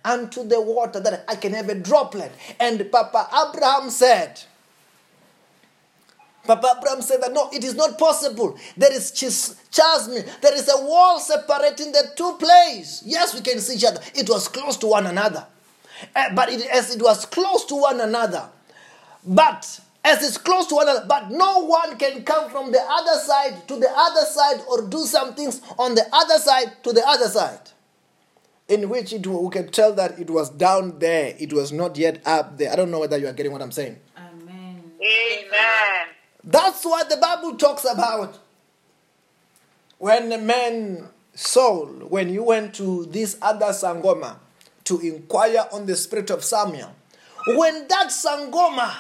[0.05, 2.33] onto the water that I can have a droplet?
[2.59, 4.43] And Papa Abraham said,
[6.45, 8.59] Papa Abraham said that no, it is not possible.
[8.77, 9.13] There is
[9.71, 13.05] chasm, there is a wall separating the two places.
[13.07, 14.01] Yes, we can see each other.
[14.17, 15.47] It was close to one another.
[16.17, 18.49] Uh, but it, as it was close to one another,
[19.25, 23.19] but as it's close to one another, but no one can come from the other
[23.21, 27.07] side to the other side or do some things on the other side to the
[27.07, 27.71] other side.
[28.69, 32.21] In which it, we can tell that it was down there, it was not yet
[32.27, 32.73] up there.
[32.73, 33.99] I don't know whether you are getting what I'm saying.
[34.17, 34.83] Amen.
[35.01, 36.07] Amen.
[36.43, 38.39] That's what the Bible talks about.
[39.99, 44.37] When the man Saul, when you went to this other Sangoma
[44.85, 46.93] to inquire on the spirit of Samuel,
[47.47, 48.93] when that Sangoma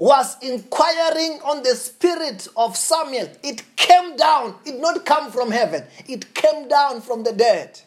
[0.00, 4.54] was inquiring on the spirit of Samuel, it came down.
[4.64, 5.84] It did not come from heaven.
[6.08, 7.78] It came down from the dead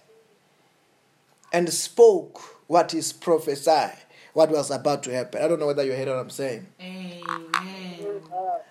[1.51, 3.97] and spoke what is prophesied,
[4.33, 5.41] what was about to happen.
[5.41, 6.67] I don't know whether you heard what I'm saying.
[6.79, 7.93] Amen.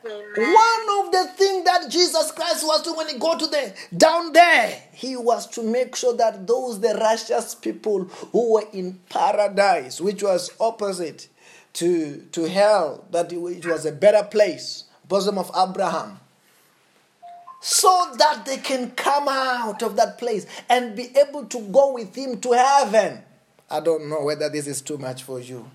[0.05, 4.33] One of the things that Jesus Christ was doing when he go to the down
[4.33, 10.01] there, he was to make sure that those the righteous people who were in paradise,
[10.01, 11.27] which was opposite
[11.75, 16.19] to to hell, that it was a better place, bosom of Abraham,
[17.61, 22.15] so that they can come out of that place and be able to go with
[22.15, 23.23] him to heaven.
[23.71, 25.71] I don't know whether this is too much for you.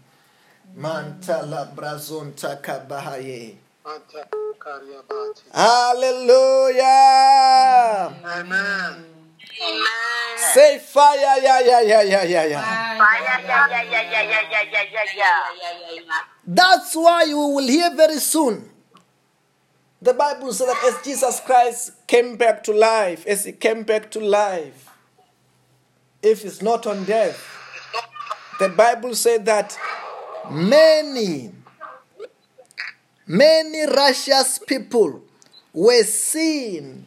[0.77, 3.55] Mantala brazon takabahaye.
[3.85, 4.27] Anta
[4.59, 5.43] Karyabati.
[5.53, 6.83] Hallelujah.
[8.23, 9.16] Amen.
[10.53, 12.97] Say fire, yeah, yeah, yeah, yeah, yeah, yeah.
[12.97, 16.11] Fire, yeah, yeah, yeah, yeah, yeah, yeah, yeah, yeah, yeah.
[16.45, 18.69] That's why you will hear very soon.
[20.01, 24.11] The Bible says that as Jesus Christ came back to life, as he came back
[24.11, 24.89] to life,
[26.21, 27.43] if it's not on death,
[28.59, 29.77] the Bible said that
[30.51, 31.51] many,
[33.25, 35.21] many righteous people
[35.73, 37.05] were seen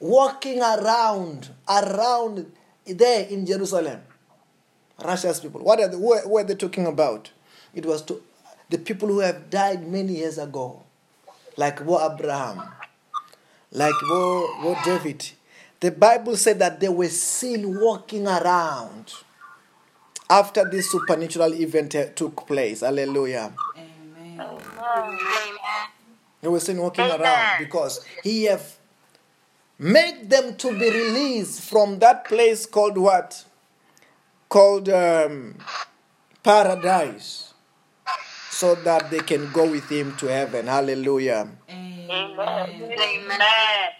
[0.00, 2.50] walking around, around
[2.86, 4.00] there in Jerusalem.
[5.04, 5.60] Russia's people.
[5.62, 7.30] What are they, who, who are they talking about?
[7.74, 8.22] It was to
[8.70, 10.82] the people who have died many years ago,
[11.56, 12.62] like Wo Abraham,
[13.72, 15.30] like Wo, Wo David.
[15.80, 19.12] The Bible said that they were seen walking around
[20.30, 22.80] after this supernatural event took place.
[22.80, 23.52] Hallelujah.
[23.76, 24.40] Amen.
[26.40, 27.20] They were seen walking Amen.
[27.20, 28.76] around because he have
[29.78, 33.44] made them to be released from that place called what?
[34.48, 35.56] Called um,
[36.42, 37.52] paradise.
[38.50, 40.66] So that they can go with him to heaven.
[40.66, 41.48] Hallelujah.
[41.68, 42.38] Amen.
[42.38, 43.90] Amen.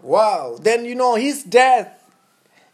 [0.00, 0.56] Wow.
[0.60, 1.98] Then you know his death.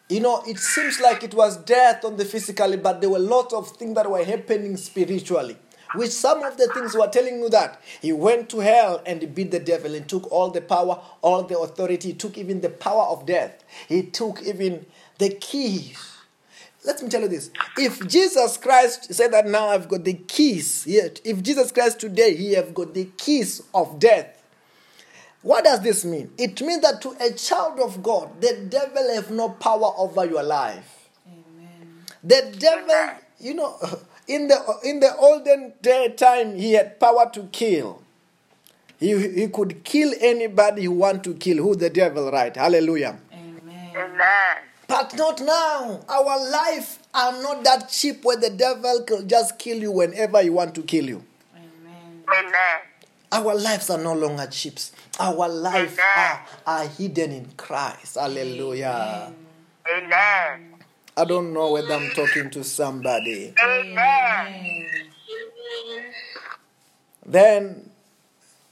[0.08, 3.52] You know, it seems like it was death on the physically, but there were lots
[3.52, 5.56] of things that were happening spiritually.
[5.92, 9.26] Which some of the things were telling you that he went to hell and he
[9.26, 12.08] beat the devil and took all the power, all the authority.
[12.08, 13.64] He took even the power of death.
[13.88, 14.86] He took even
[15.18, 16.18] the keys.
[16.84, 17.50] Let me tell you this.
[17.76, 22.36] If Jesus Christ said that now I've got the keys, yet if Jesus Christ today
[22.36, 24.42] he have got the keys of death,
[25.42, 26.32] what does this mean?
[26.36, 30.42] It means that to a child of God, the devil have no power over your
[30.42, 31.08] life.
[31.26, 32.04] Amen.
[32.24, 33.76] The devil, you know,
[34.28, 38.02] in the in the olden day time, he had power to kill.
[39.00, 41.58] He, he could kill anybody who want to kill.
[41.58, 42.54] Who the devil, right?
[42.54, 43.16] Hallelujah.
[43.32, 43.90] Amen.
[43.96, 44.56] Amen.
[44.88, 46.00] But not now.
[46.08, 50.50] Our life are not that cheap where the devil can just kill you whenever he
[50.50, 51.22] want to kill you.
[51.54, 52.24] Amen.
[52.28, 52.80] Amen.
[53.30, 54.78] Our lives are no longer cheap.
[55.20, 58.16] Our lives are, are hidden in Christ.
[58.16, 59.32] Hallelujah.
[59.96, 60.67] Amen.
[61.18, 63.52] I don't know whether I'm talking to somebody.
[63.60, 64.86] Amen.
[67.26, 67.90] Then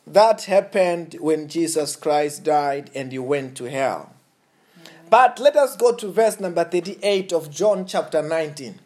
[0.06, 4.12] that happened when Jesus Christ died and he went to hell.
[5.10, 8.78] But let us go to verse number 38 of John chapter 19.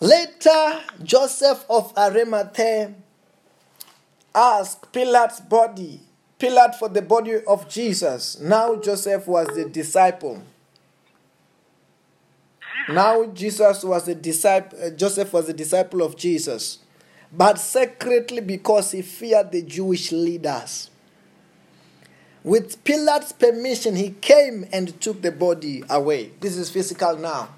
[0.00, 2.92] Later, Joseph of Arimathea
[4.34, 6.02] asked Pilate's body,
[6.38, 8.38] Pilate for the body of Jesus.
[8.40, 10.42] Now Joseph was the disciple.
[12.88, 16.78] Now Jesus was a disciple, uh, Joseph was a disciple of Jesus,
[17.30, 20.88] but secretly because he feared the Jewish leaders.
[22.42, 26.30] With Pilate's permission, he came and took the body away.
[26.40, 27.50] This is physical now.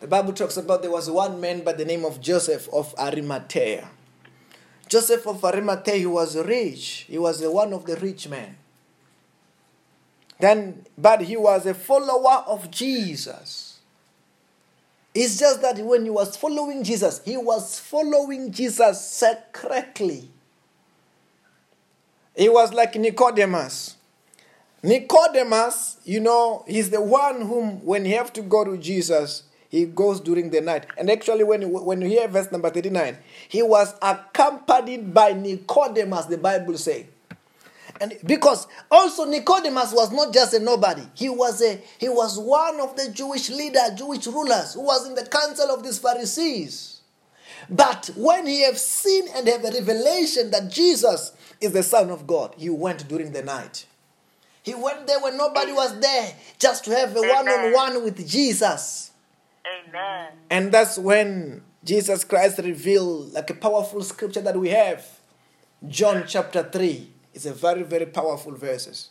[0.00, 3.88] The Bible talks about there was one man by the name of Joseph of Arimathea.
[4.88, 7.06] Joseph of Arimathea, he was rich.
[7.08, 8.56] He was the one of the rich men.
[10.38, 13.80] Then, but he was a follower of Jesus.
[15.14, 20.28] It's just that when he was following Jesus, he was following Jesus secretly.
[22.36, 23.96] He was like Nicodemus.
[24.82, 29.84] Nicodemus, you know, he's the one whom, when he have to go to Jesus, he
[29.86, 30.86] goes during the night.
[30.96, 33.16] And actually, when you, when you hear verse number 39,
[33.48, 37.06] he was accompanied by Nicodemus, the Bible say.
[38.00, 41.02] And because also Nicodemus was not just a nobody.
[41.14, 45.14] He was a he was one of the Jewish leaders, Jewish rulers, who was in
[45.14, 47.00] the council of these Pharisees.
[47.70, 52.26] But when he have seen and have a revelation that Jesus is the Son of
[52.26, 53.86] God, he went during the night.
[54.62, 59.12] He went there when nobody was there, just to have a one-on-one with Jesus.
[59.66, 60.32] Amen.
[60.50, 65.04] And that's when Jesus Christ revealed like a powerful scripture that we have.
[65.88, 67.10] John chapter 3.
[67.34, 69.10] It's a very, very powerful verses.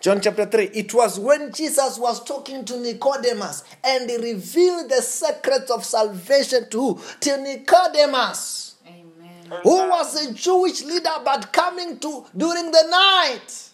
[0.00, 0.70] John chapter 3.
[0.72, 6.70] It was when Jesus was talking to Nicodemus and he revealed the secret of salvation
[6.70, 7.00] to who?
[7.20, 9.60] To Nicodemus, Amen.
[9.62, 13.68] who was a Jewish leader but coming to during the night.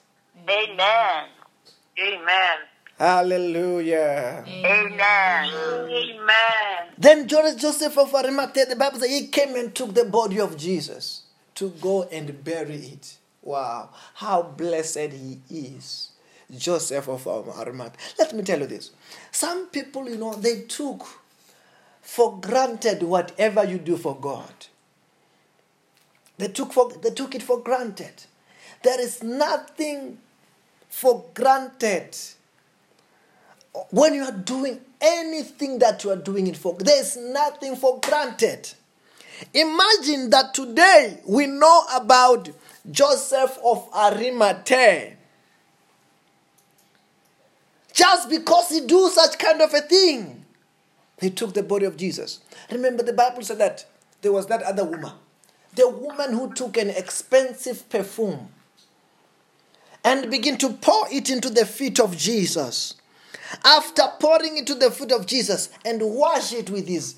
[0.48, 1.28] Amen.
[1.98, 2.58] Amen.
[2.98, 4.44] Hallelujah.
[4.46, 4.98] Amen.
[5.00, 6.88] Amen.
[6.96, 11.22] Then Joseph of Arimathea, the Bible says he came and took the body of Jesus
[11.56, 13.18] to go and bury it.
[13.42, 16.10] Wow, how blessed he is.
[16.56, 17.98] Joseph of Arimathea.
[18.18, 18.90] Let me tell you this.
[19.30, 21.06] Some people, you know, they took
[22.00, 24.52] for granted whatever you do for God.
[26.38, 28.24] They took, for, they took it for granted.
[28.82, 30.18] There is nothing
[30.88, 32.16] for granted
[33.90, 38.72] when you are doing anything that you are doing it for, there's nothing for granted.
[39.52, 42.48] Imagine that today we know about
[42.90, 45.16] Joseph of Arimathea.
[47.92, 50.44] Just because he do such kind of a thing,
[51.20, 52.40] he took the body of Jesus.
[52.70, 53.86] Remember, the Bible said that
[54.20, 55.12] there was that other woman,
[55.74, 58.48] the woman who took an expensive perfume
[60.04, 62.94] and began to pour it into the feet of Jesus.
[63.64, 67.16] After pouring it to the foot of Jesus and wash it with his,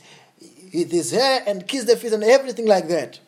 [0.74, 3.20] with his hair and kiss the feet and everything like that.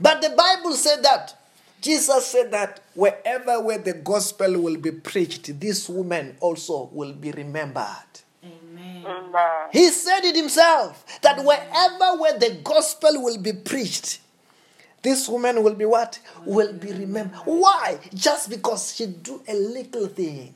[0.00, 1.34] But the Bible said that
[1.80, 7.30] Jesus said that wherever where the gospel will be preached, this woman also will be
[7.30, 7.84] remembered.
[8.44, 9.04] Amen.
[9.06, 9.68] Amen.
[9.72, 14.20] He said it himself that wherever where the gospel will be preached,
[15.02, 16.18] this woman will be what?
[16.44, 17.38] Will be remembered.
[17.44, 18.00] Why?
[18.12, 20.54] Just because she do a little thing.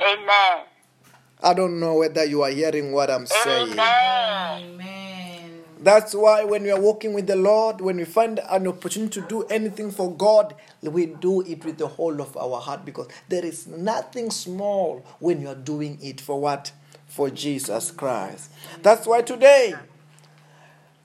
[0.00, 0.64] Amen.
[1.42, 3.72] I don't know whether you are hearing what I'm saying.
[3.72, 4.74] Amen.
[4.74, 5.62] Amen.
[5.80, 9.26] That's why when we are walking with the Lord, when we find an opportunity to
[9.26, 13.44] do anything for God, we do it with the whole of our heart because there
[13.44, 16.72] is nothing small when you are doing it for what?
[17.06, 18.50] For Jesus Christ.
[18.82, 19.74] That's why today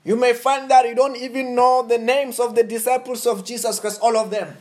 [0.03, 3.79] you may find that you don't even know the names of the disciples of Jesus
[3.79, 4.55] Christ, all of them.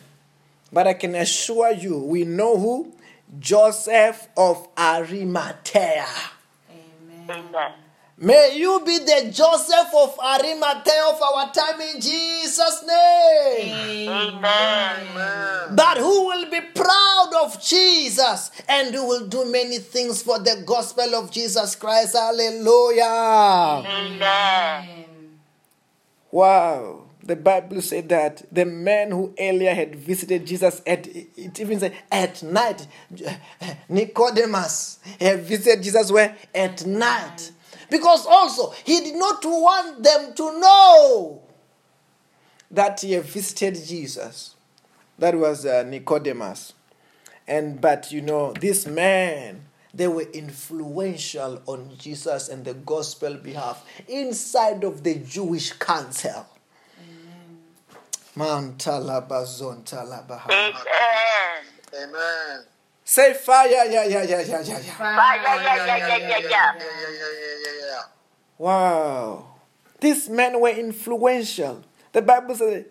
[0.72, 2.92] But I can assure you, we know who?
[3.38, 6.06] Joseph of Arimathea.
[7.28, 7.72] Amen.
[8.22, 14.08] May you be the Joseph of Arimathea of our time in Jesus' name.
[14.10, 15.74] Amen.
[15.74, 20.62] But who will be proud of Jesus and who will do many things for the
[20.66, 22.14] gospel of Jesus Christ.
[22.14, 23.04] Hallelujah.
[23.86, 24.84] Amen.
[26.30, 27.09] Wow.
[27.22, 31.94] The Bible said that the man who earlier had visited Jesus at it even said
[32.10, 32.86] at night,
[33.88, 37.52] Nicodemus had visited Jesus where at night.
[37.90, 41.42] Because also he did not want them to know
[42.70, 44.54] that he had visited Jesus.
[45.18, 46.72] That was uh, Nicodemus.
[47.46, 53.84] And but you know, this man, they were influential on Jesus and the gospel behalf
[54.08, 56.46] inside of the Jewish council.
[58.36, 60.50] Man talabazon talabaha.
[60.50, 61.64] Amen.
[62.02, 62.64] Amen.
[63.04, 64.78] Say fire, yeah, yeah, yeah, yeah, yeah, yeah.
[64.78, 66.38] Fire, yeah, yeah, yeah, yeah, yeah.
[66.38, 68.02] Yeah, yeah, yeah, yeah, yeah.
[68.56, 69.46] Wow.
[70.00, 71.82] These men were influential.
[72.12, 72.84] The Bible says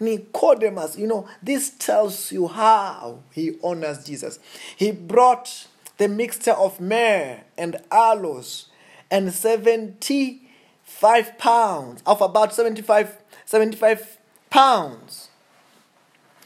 [0.00, 4.38] Nicodemus, you know, this tells you how he honors Jesus.
[4.76, 5.66] He brought
[5.98, 8.66] the mixture of myrrh and aloes
[9.10, 14.18] and 75 pounds, of about 75, 75
[14.50, 15.28] pounds.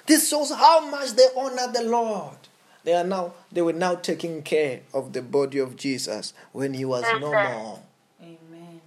[0.06, 2.36] This shows how much they honor the Lord.
[2.84, 6.84] They are now they were now taking care of the body of Jesus when he
[6.84, 7.82] was no more
[8.20, 8.80] Amen.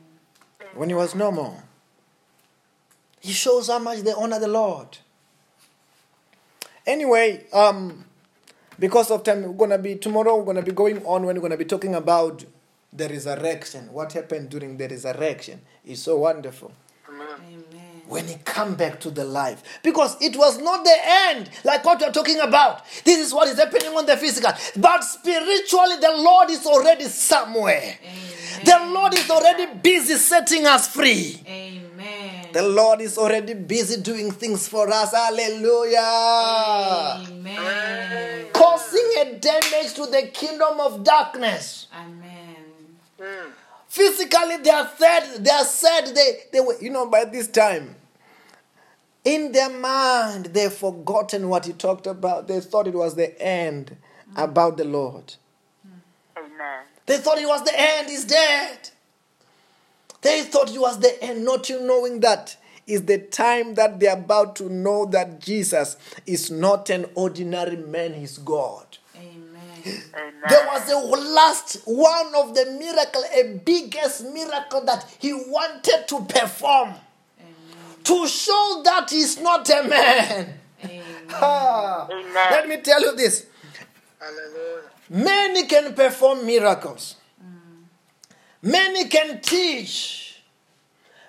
[0.76, 1.63] when he was no more.
[3.20, 4.99] He shows how much they honor the Lord.
[6.86, 8.05] Anyway, um,
[8.80, 10.38] because of time, we're gonna be tomorrow.
[10.38, 12.45] We're gonna be going on when we're gonna be talking about
[12.93, 13.91] the resurrection.
[13.91, 16.87] What happened during the resurrection is so wonderful Amen.
[18.08, 19.62] When he come back to the life.
[19.84, 22.84] Because it was not the end like what we're talking about.
[23.03, 24.51] This is what is happening on the physical.
[24.78, 27.97] But spiritually the lord is already somewhere.
[28.64, 31.41] The lord is already busy setting us free.
[31.47, 32.47] Amen.
[32.53, 35.12] the lord is already busy doing things for us.
[35.14, 35.99] Hallelujah.
[37.30, 38.47] Amen.
[38.53, 41.88] causing a damage to the kingdom of darkness.
[41.93, 42.55] Amen.
[43.22, 43.49] Hmm.
[43.98, 47.95] Physically they are said they are said they they were you know by this time
[49.28, 52.48] in their mind they've forgotten what he talked about.
[52.48, 53.98] They thought it was the end
[54.38, 55.36] about the lord.
[56.38, 56.84] Amen.
[57.06, 58.10] they thought it was the end.
[58.10, 58.89] He's dead.
[60.22, 64.14] They thought it was the end not you knowing that is the time that they're
[64.14, 68.14] about to know that jesus is not an ordinary man.
[68.14, 68.97] He's god.
[70.50, 76.22] There was a last one of the miracle, a biggest miracle that he wanted to
[76.26, 76.96] perform
[78.04, 80.54] to show that he's not a man.
[80.84, 81.04] Amen.
[81.30, 82.34] Ah, Amen.
[82.34, 83.48] Let me tell you this
[84.20, 84.84] Hallelujah.
[85.10, 87.16] many can perform miracles,
[88.62, 90.42] many can teach,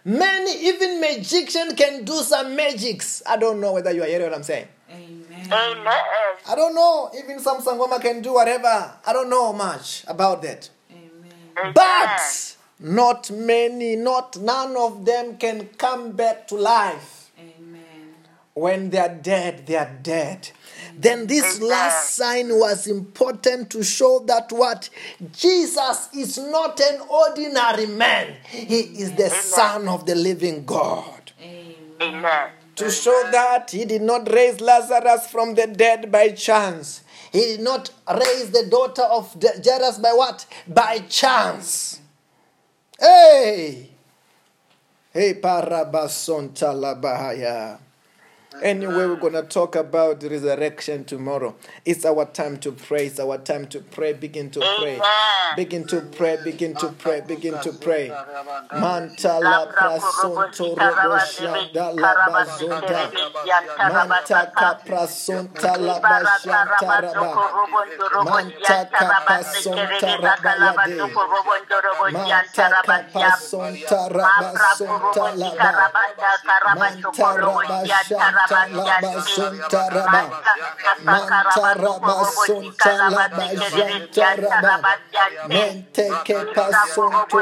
[0.04, 3.22] many, even magicians can do some magics.
[3.26, 4.68] I don't know whether you are hearing what I'm saying.
[5.52, 5.78] Amen.
[5.78, 5.94] Amen.
[6.48, 7.10] I don't know.
[7.18, 8.92] Even some sangoma can do whatever.
[9.06, 10.68] I don't know much about that.
[10.90, 11.72] Amen.
[11.74, 17.30] But not many, not none of them can come back to life.
[17.38, 18.14] Amen.
[18.54, 20.50] When they are dead, they are dead.
[20.96, 24.90] Then this last sign was important to show that what
[25.32, 28.34] Jesus is not an ordinary man.
[28.48, 31.32] He is the son of the living God.
[32.00, 32.50] Amen.
[32.78, 37.02] To show that he did not raise Lazarus from the dead by chance.
[37.32, 40.46] He did not raise the daughter of Jairus by what?
[40.68, 42.00] By chance.
[43.00, 43.90] Hey!
[45.12, 47.80] Hey, Parabason Talabahaya.
[48.62, 51.54] Anyway, we're going to talk about the resurrection tomorrow.
[51.84, 53.06] It's our time to pray.
[53.06, 54.14] It's our time to pray.
[54.14, 55.00] Begin to pray.
[55.56, 56.36] Begin to pray.
[56.42, 57.20] Begin to pray.
[57.20, 58.08] Begin to pray.
[58.74, 63.12] Mantala prasonto robo shanda la bazonda.
[63.80, 67.42] Mantaka prasonta la bashanta raba.
[68.18, 71.20] Mantaka pasonta raba yade.
[72.06, 75.92] Mantaka pasonta raba sonta laba.
[76.66, 77.86] Manta raba
[78.46, 80.22] shanta laba sonta raba.
[81.04, 84.74] Manta raba sonta laba janta raba.
[85.48, 87.40] Menteke pasonto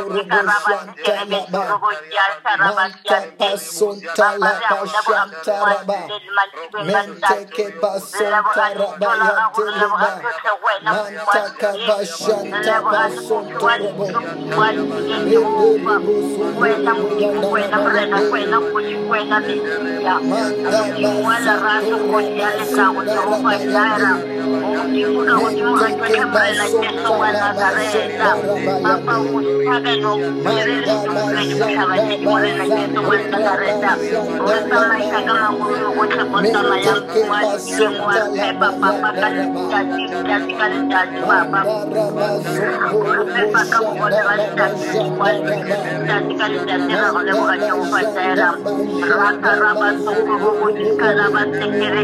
[20.94, 24.10] Igual la raza cordiale sagotoa bayara.
[24.84, 28.30] Ukifuka ujunga twekembele na Yesu wa Nazareta.
[28.82, 29.16] Papa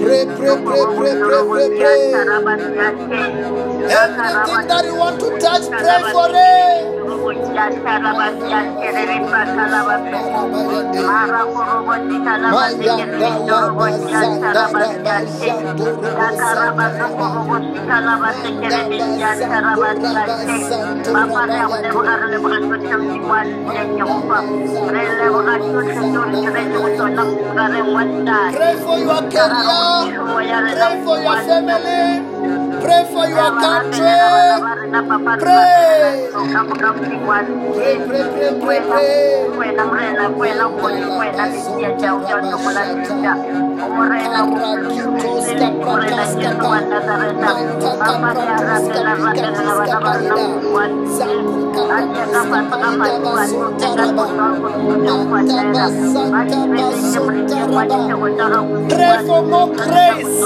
[0.00, 2.12] Pray, pray, pray, pray, pray, pray, pray.
[3.90, 6.99] Everything that you want to touch, pray for it.
[28.52, 30.20] Pray for your career.
[30.74, 32.59] Pray for your family.
[32.90, 34.18] Pray for your country.
[35.38, 36.28] Pray.
[37.74, 39.46] Pray, pray, pray, pray, pray.
[58.88, 60.40] Pray for more grace.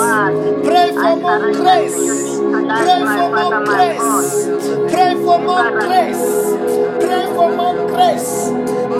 [0.64, 2.40] Pray for more grace.
[2.80, 4.46] Pray for more grace.
[4.90, 6.26] Pray for more grace.
[7.00, 8.50] Pray for more grace.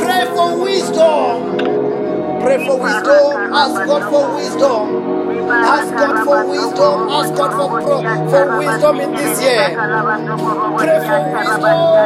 [0.02, 1.73] Pray for wisdom.
[2.44, 3.54] Pray for wisdom.
[3.54, 5.13] Ask God for wisdom.
[5.50, 7.08] Ask God for wisdom.
[7.10, 9.68] Ask God for, pro- for wisdom in this year.
[10.78, 12.02] Pray for wisdom.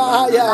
[0.01, 0.49] bahaya.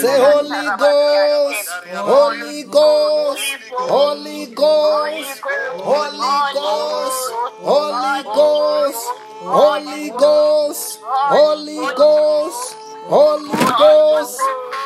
[0.00, 5.42] Say Holy Ghost, Holy Ghost, Holy Ghost,
[5.86, 7.22] Holy Ghost,
[7.62, 9.02] Holy Ghost,
[9.46, 10.98] Holy Ghost,
[11.36, 14.40] Holy Ghost, Holy Ghost,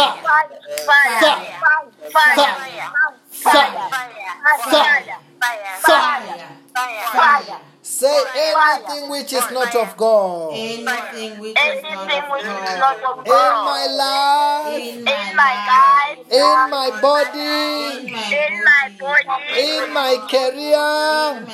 [0.87, 3.20] fire, fire, fire.
[3.45, 7.57] 八元八元八元八元八元八爷元
[8.03, 10.53] in Anything which is not of God.
[10.55, 13.18] Anything which is not God.
[13.18, 13.64] of God.
[13.64, 16.18] my life, In In my my life.
[16.18, 16.32] life.
[16.32, 19.61] in my body, In my body.
[19.61, 20.88] in my career,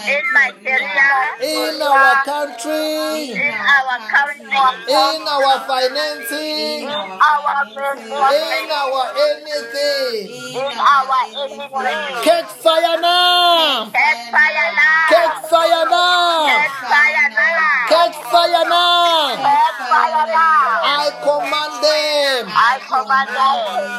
[0.06, 1.12] In my career.
[1.42, 4.46] in our country, In our country.
[4.88, 8.06] in our financing, In our business.
[8.06, 10.22] in our anything.
[10.54, 12.22] In our anything.
[12.24, 13.90] Catch fire now!
[13.92, 15.08] Catch fire now.
[15.08, 16.35] Catch fire now!
[16.44, 17.88] Catch fire now.
[17.88, 19.36] Catch fire now!
[19.40, 20.84] Catch fire now.
[20.84, 22.44] I command them!
[22.52, 23.30] I command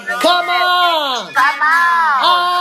[0.06, 0.20] you.
[0.22, 1.34] Come on!
[1.34, 2.18] Come on.
[2.22, 2.57] Ah!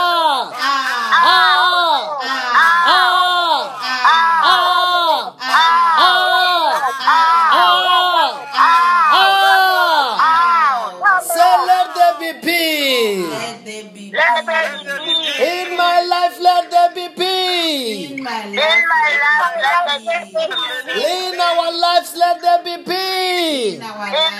[20.89, 21.71] In our
[22.17, 23.75] let there be peace.
[23.75, 24.33] in our In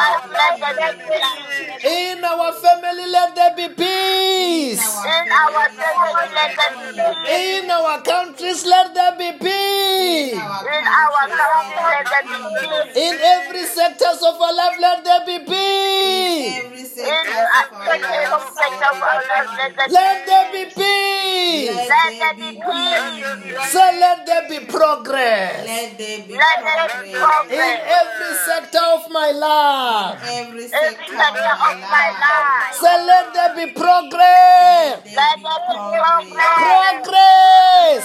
[0.00, 1.84] life, let there be peace.
[1.84, 4.80] In our family, let there be peace.
[4.80, 7.64] In our family, let there be peace.
[7.64, 10.32] In our countries, let there be peace.
[10.32, 12.96] In our country, let there be peace.
[12.96, 16.64] In every sectors of our life, let there be peace.
[16.64, 18.56] every sector of our aspect of lives.
[18.56, 21.76] sex of our life, let there be Let there be peace.
[21.76, 23.72] Let there be peace.
[23.72, 25.66] Say, let there be progress.
[25.66, 27.19] Let there be Let there be progress.
[27.50, 30.22] In every sector of my life.
[30.24, 32.74] Every sector of my life.
[32.80, 35.04] Say, let there be progress.
[35.04, 36.64] Let there be progress.
[36.64, 38.04] Progress.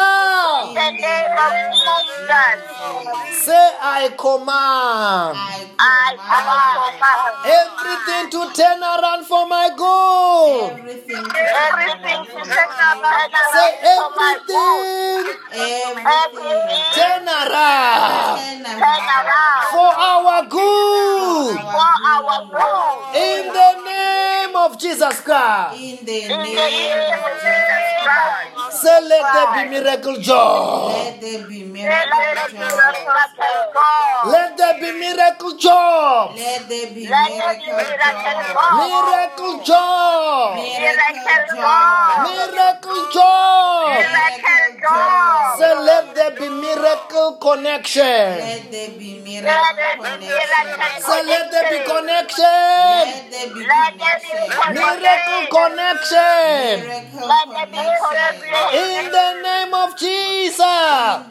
[0.63, 3.43] In the name of Jesus.
[3.43, 5.35] Say, I command
[5.79, 6.95] I command
[7.43, 10.71] everything to turn around for my good.
[10.79, 15.37] everything everything to up and Say, for my good.
[15.53, 21.55] everything Everything turn around turn turn around around for our good.
[21.55, 23.15] for our good.
[23.15, 25.79] In the name of Jesus Christ.
[25.79, 28.62] in the In the name name of Jesus Christ.
[28.83, 30.87] Say, let there be miracle joy.
[30.91, 34.27] let there be Let there be miracle miracle God.
[34.27, 36.35] Let there be miracle job.
[36.35, 38.43] let there be Let there be miracle
[38.75, 40.55] miracle joy Miracle job.
[40.59, 43.63] miracle joy Miracle job.
[44.03, 45.57] Miracle God.
[45.59, 48.03] Say, let there be miracle connection.
[48.03, 52.43] let there be miracle connection Say, let there be connection.
[52.43, 52.43] connection.
[52.43, 56.83] let there be Let there be connection Miracle connection.
[56.83, 58.72] miracle Let there be connection connection.
[58.73, 60.59] In the name of Jesus.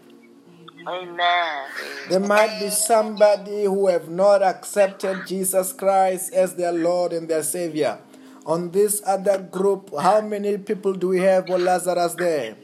[0.86, 1.64] Amen.
[2.10, 7.42] There might be somebody who have not accepted Jesus Christ as their Lord and their
[7.42, 7.98] Savior.
[8.44, 12.56] On this other group, how many people do we have, oh Lazarus, there?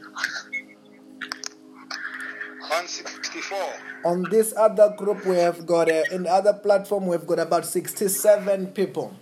[2.68, 3.58] 164.
[4.04, 7.66] On this other group, we have got, uh, in the other platform, we've got about
[7.66, 9.14] 67 people.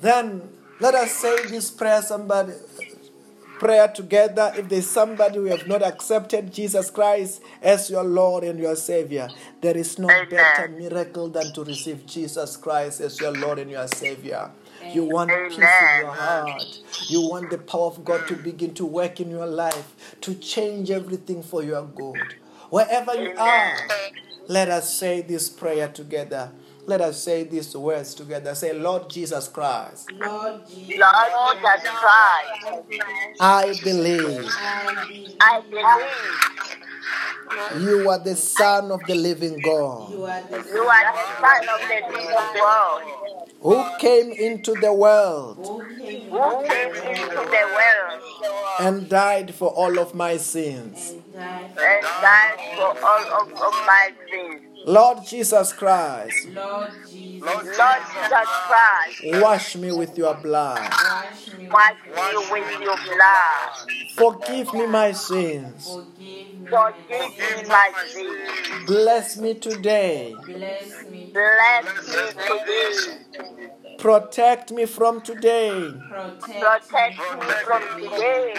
[0.00, 0.48] Then
[0.80, 2.52] let us say this prayer, somebody,
[3.58, 4.52] prayer together.
[4.56, 9.28] If there's somebody who have not accepted Jesus Christ as your Lord and your Savior,
[9.60, 10.28] there is no Amen.
[10.28, 14.50] better miracle than to receive Jesus Christ as your Lord and your Savior.
[14.92, 16.80] You want peace in your heart.
[17.08, 20.90] You want the power of God to begin to work in your life, to change
[20.90, 22.34] everything for your good.
[22.72, 23.76] Wherever you are,
[24.48, 26.52] let us say this prayer together.
[26.84, 28.54] Let us say these words together.
[28.54, 31.86] Say, Lord Jesus Christ, Lord Jesus Christ,
[33.40, 34.50] I believe
[35.40, 36.22] I believe
[37.86, 41.68] you are the Son of the living God you are the you are the Son
[41.68, 43.02] of the living God.
[43.60, 45.82] who came into the world who
[46.68, 48.22] came into the world
[48.80, 51.10] and died for all of my sins.
[51.10, 54.71] and died and died for all of, of my sins.
[54.84, 60.78] Lord Jesus Christ, Lord Jesus Lord Jesus Christ, wash me with your blood.
[60.80, 61.68] wash me
[62.50, 63.70] with your blood.
[64.16, 65.86] Forgive me my sins.
[66.68, 68.86] forgive me my sins.
[68.86, 70.34] Bless me today.
[70.46, 73.78] bless me Bless me today.
[73.98, 75.92] Protect me from today.
[76.40, 78.54] protect Protect me from today.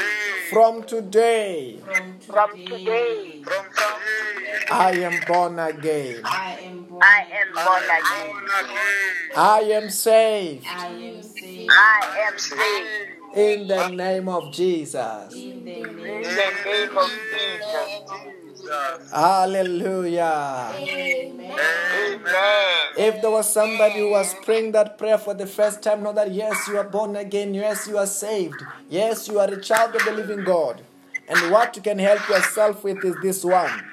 [0.50, 6.22] From today, from From today today, From today, I am born again.
[6.26, 9.36] I am born I am born again.
[9.36, 10.66] I am saved.
[10.68, 13.38] I am saved I am saved.
[13.38, 15.34] In the name of Jesus.
[15.34, 18.43] In the In name the name of Jesus.
[18.64, 19.12] Jesus.
[19.12, 20.72] Hallelujah.
[20.76, 21.42] Amen.
[21.42, 22.88] Amen.
[22.98, 26.32] If there was somebody who was praying that prayer for the first time, know that
[26.32, 27.54] yes, you are born again.
[27.54, 28.62] Yes, you are saved.
[28.90, 30.84] Yes, you are a child of the living God.
[31.28, 33.84] And what you can help yourself with is this one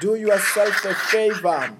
[0.00, 1.76] do yourself a favor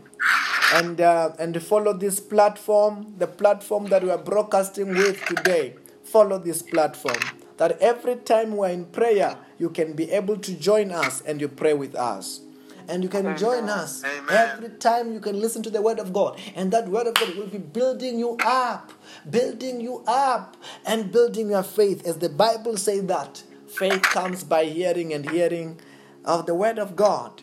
[0.74, 5.74] and uh, and follow this platform, the platform that we are broadcasting with today.
[6.04, 7.18] Follow this platform.
[7.56, 11.48] That every time we're in prayer, you can be able to join us and you
[11.48, 12.40] pray with us.
[12.86, 14.26] And you can join us Amen.
[14.28, 16.38] every time you can listen to the word of God.
[16.54, 18.92] And that word of God will be building you up,
[19.30, 22.06] building you up, and building your faith.
[22.06, 25.80] As the Bible says that faith comes by hearing and hearing
[26.26, 27.42] of the word of God.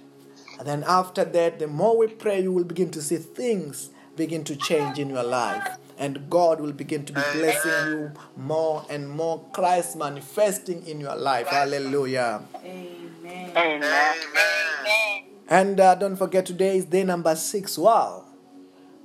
[0.60, 4.44] And then after that, the more we pray, you will begin to see things begin
[4.44, 5.78] to change in your life.
[6.02, 9.46] And God will begin to be blessing you more and more.
[9.54, 11.46] Christ manifesting in your life.
[11.46, 12.42] Hallelujah.
[12.66, 13.52] Amen.
[13.56, 13.84] Amen.
[13.86, 15.24] Amen.
[15.48, 17.78] And uh, don't forget, today is day number six.
[17.78, 18.26] Wow.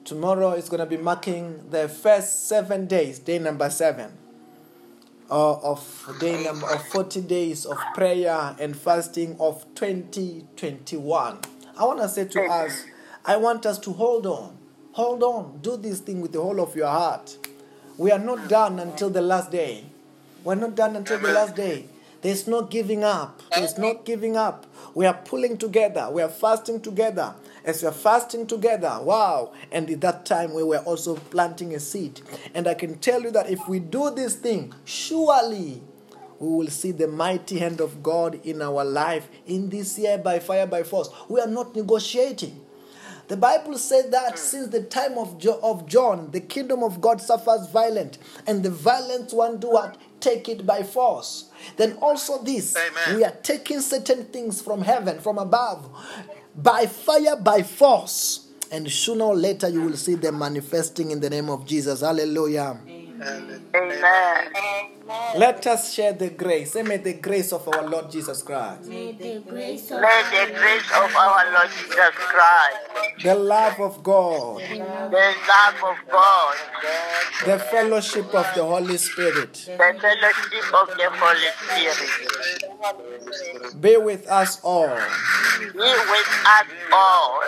[0.05, 4.17] Tomorrow is going to be marking the first seven days, day number seven,
[5.31, 11.39] uh, of day number of 40 days of prayer and fasting of 2021.
[11.77, 12.85] I want to say to us,
[13.23, 14.57] I want us to hold on.
[14.97, 15.59] Hold on.
[15.61, 17.37] Do this thing with the whole of your heart.
[17.99, 19.85] We are not done until the last day.
[20.43, 21.85] We're not done until the last day.
[22.23, 23.43] There's no giving up.
[23.55, 24.65] There's no giving up.
[24.95, 26.09] We are pulling together.
[26.11, 27.35] We are fasting together.
[27.63, 29.53] As we are fasting together, wow.
[29.71, 32.23] And at that time, we were also planting a seed.
[32.55, 35.83] And I can tell you that if we do this thing, surely
[36.39, 40.39] we will see the mighty hand of God in our life in this year by
[40.39, 41.11] fire, by force.
[41.29, 42.63] We are not negotiating.
[43.29, 44.39] The Bible says that mm.
[44.39, 48.71] since the time of, jo- of John, the kingdom of God suffers violent, and the
[48.71, 49.97] violent one do what?
[50.21, 51.51] Take it by force.
[51.77, 53.17] Then also this, Amen.
[53.17, 55.89] we are taking certain things from heaven, from above,
[56.57, 58.49] by fire, by force.
[58.71, 62.01] And sooner or later you will see them manifesting in the name of Jesus.
[62.01, 62.81] Hallelujah.
[62.89, 63.63] Amen.
[65.37, 66.73] Let us share the grace.
[66.73, 70.47] Say, may the grace of our Lord Jesus Christ, May the grace of May the
[70.53, 72.79] grace of our Lord Jesus Christ,
[73.23, 75.13] the love of God, the love
[75.85, 76.57] of God,
[77.45, 82.11] the fellowship of the Holy Spirit the fellowship of the Holy Spirit
[83.81, 84.97] be with us all.
[85.59, 87.41] be with us all.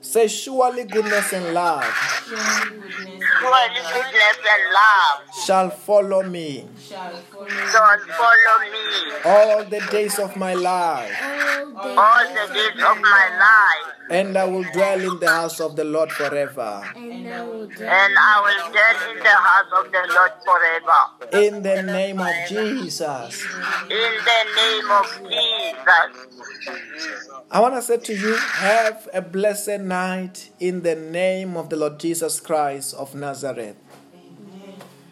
[0.00, 1.84] Say, surely goodness and love
[2.28, 10.54] Surely goodness and love shall follow me shall follow me all the days of my
[10.54, 15.76] life, all the days of my life, and I will dwell in the house of
[15.76, 16.82] the Lord forever.
[16.96, 21.46] and I will dwell and I will dwell in the house of the Lord forever.
[21.46, 23.44] In the name of Jesus.
[23.90, 26.28] In the name of Jesus.
[27.50, 31.76] I want to say to you, have a blessed night in the name of the
[31.76, 33.76] Lord Jesus Christ of Nazareth.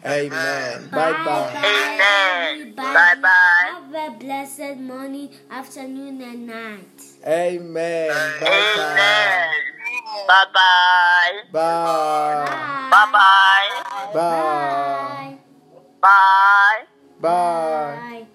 [0.07, 0.89] Amen.
[0.89, 1.51] Bye bye.
[1.57, 2.73] Amen.
[2.75, 3.71] Bye bye.
[3.91, 7.01] Have a blessed morning, afternoon, and night.
[7.25, 8.11] Amen.
[8.41, 9.49] Amen.
[10.27, 11.41] Bye bye.
[11.51, 12.89] Bye.
[12.91, 14.13] Bye bye.
[14.13, 15.37] Bye.
[16.01, 16.85] Bye.
[17.19, 18.26] Bye.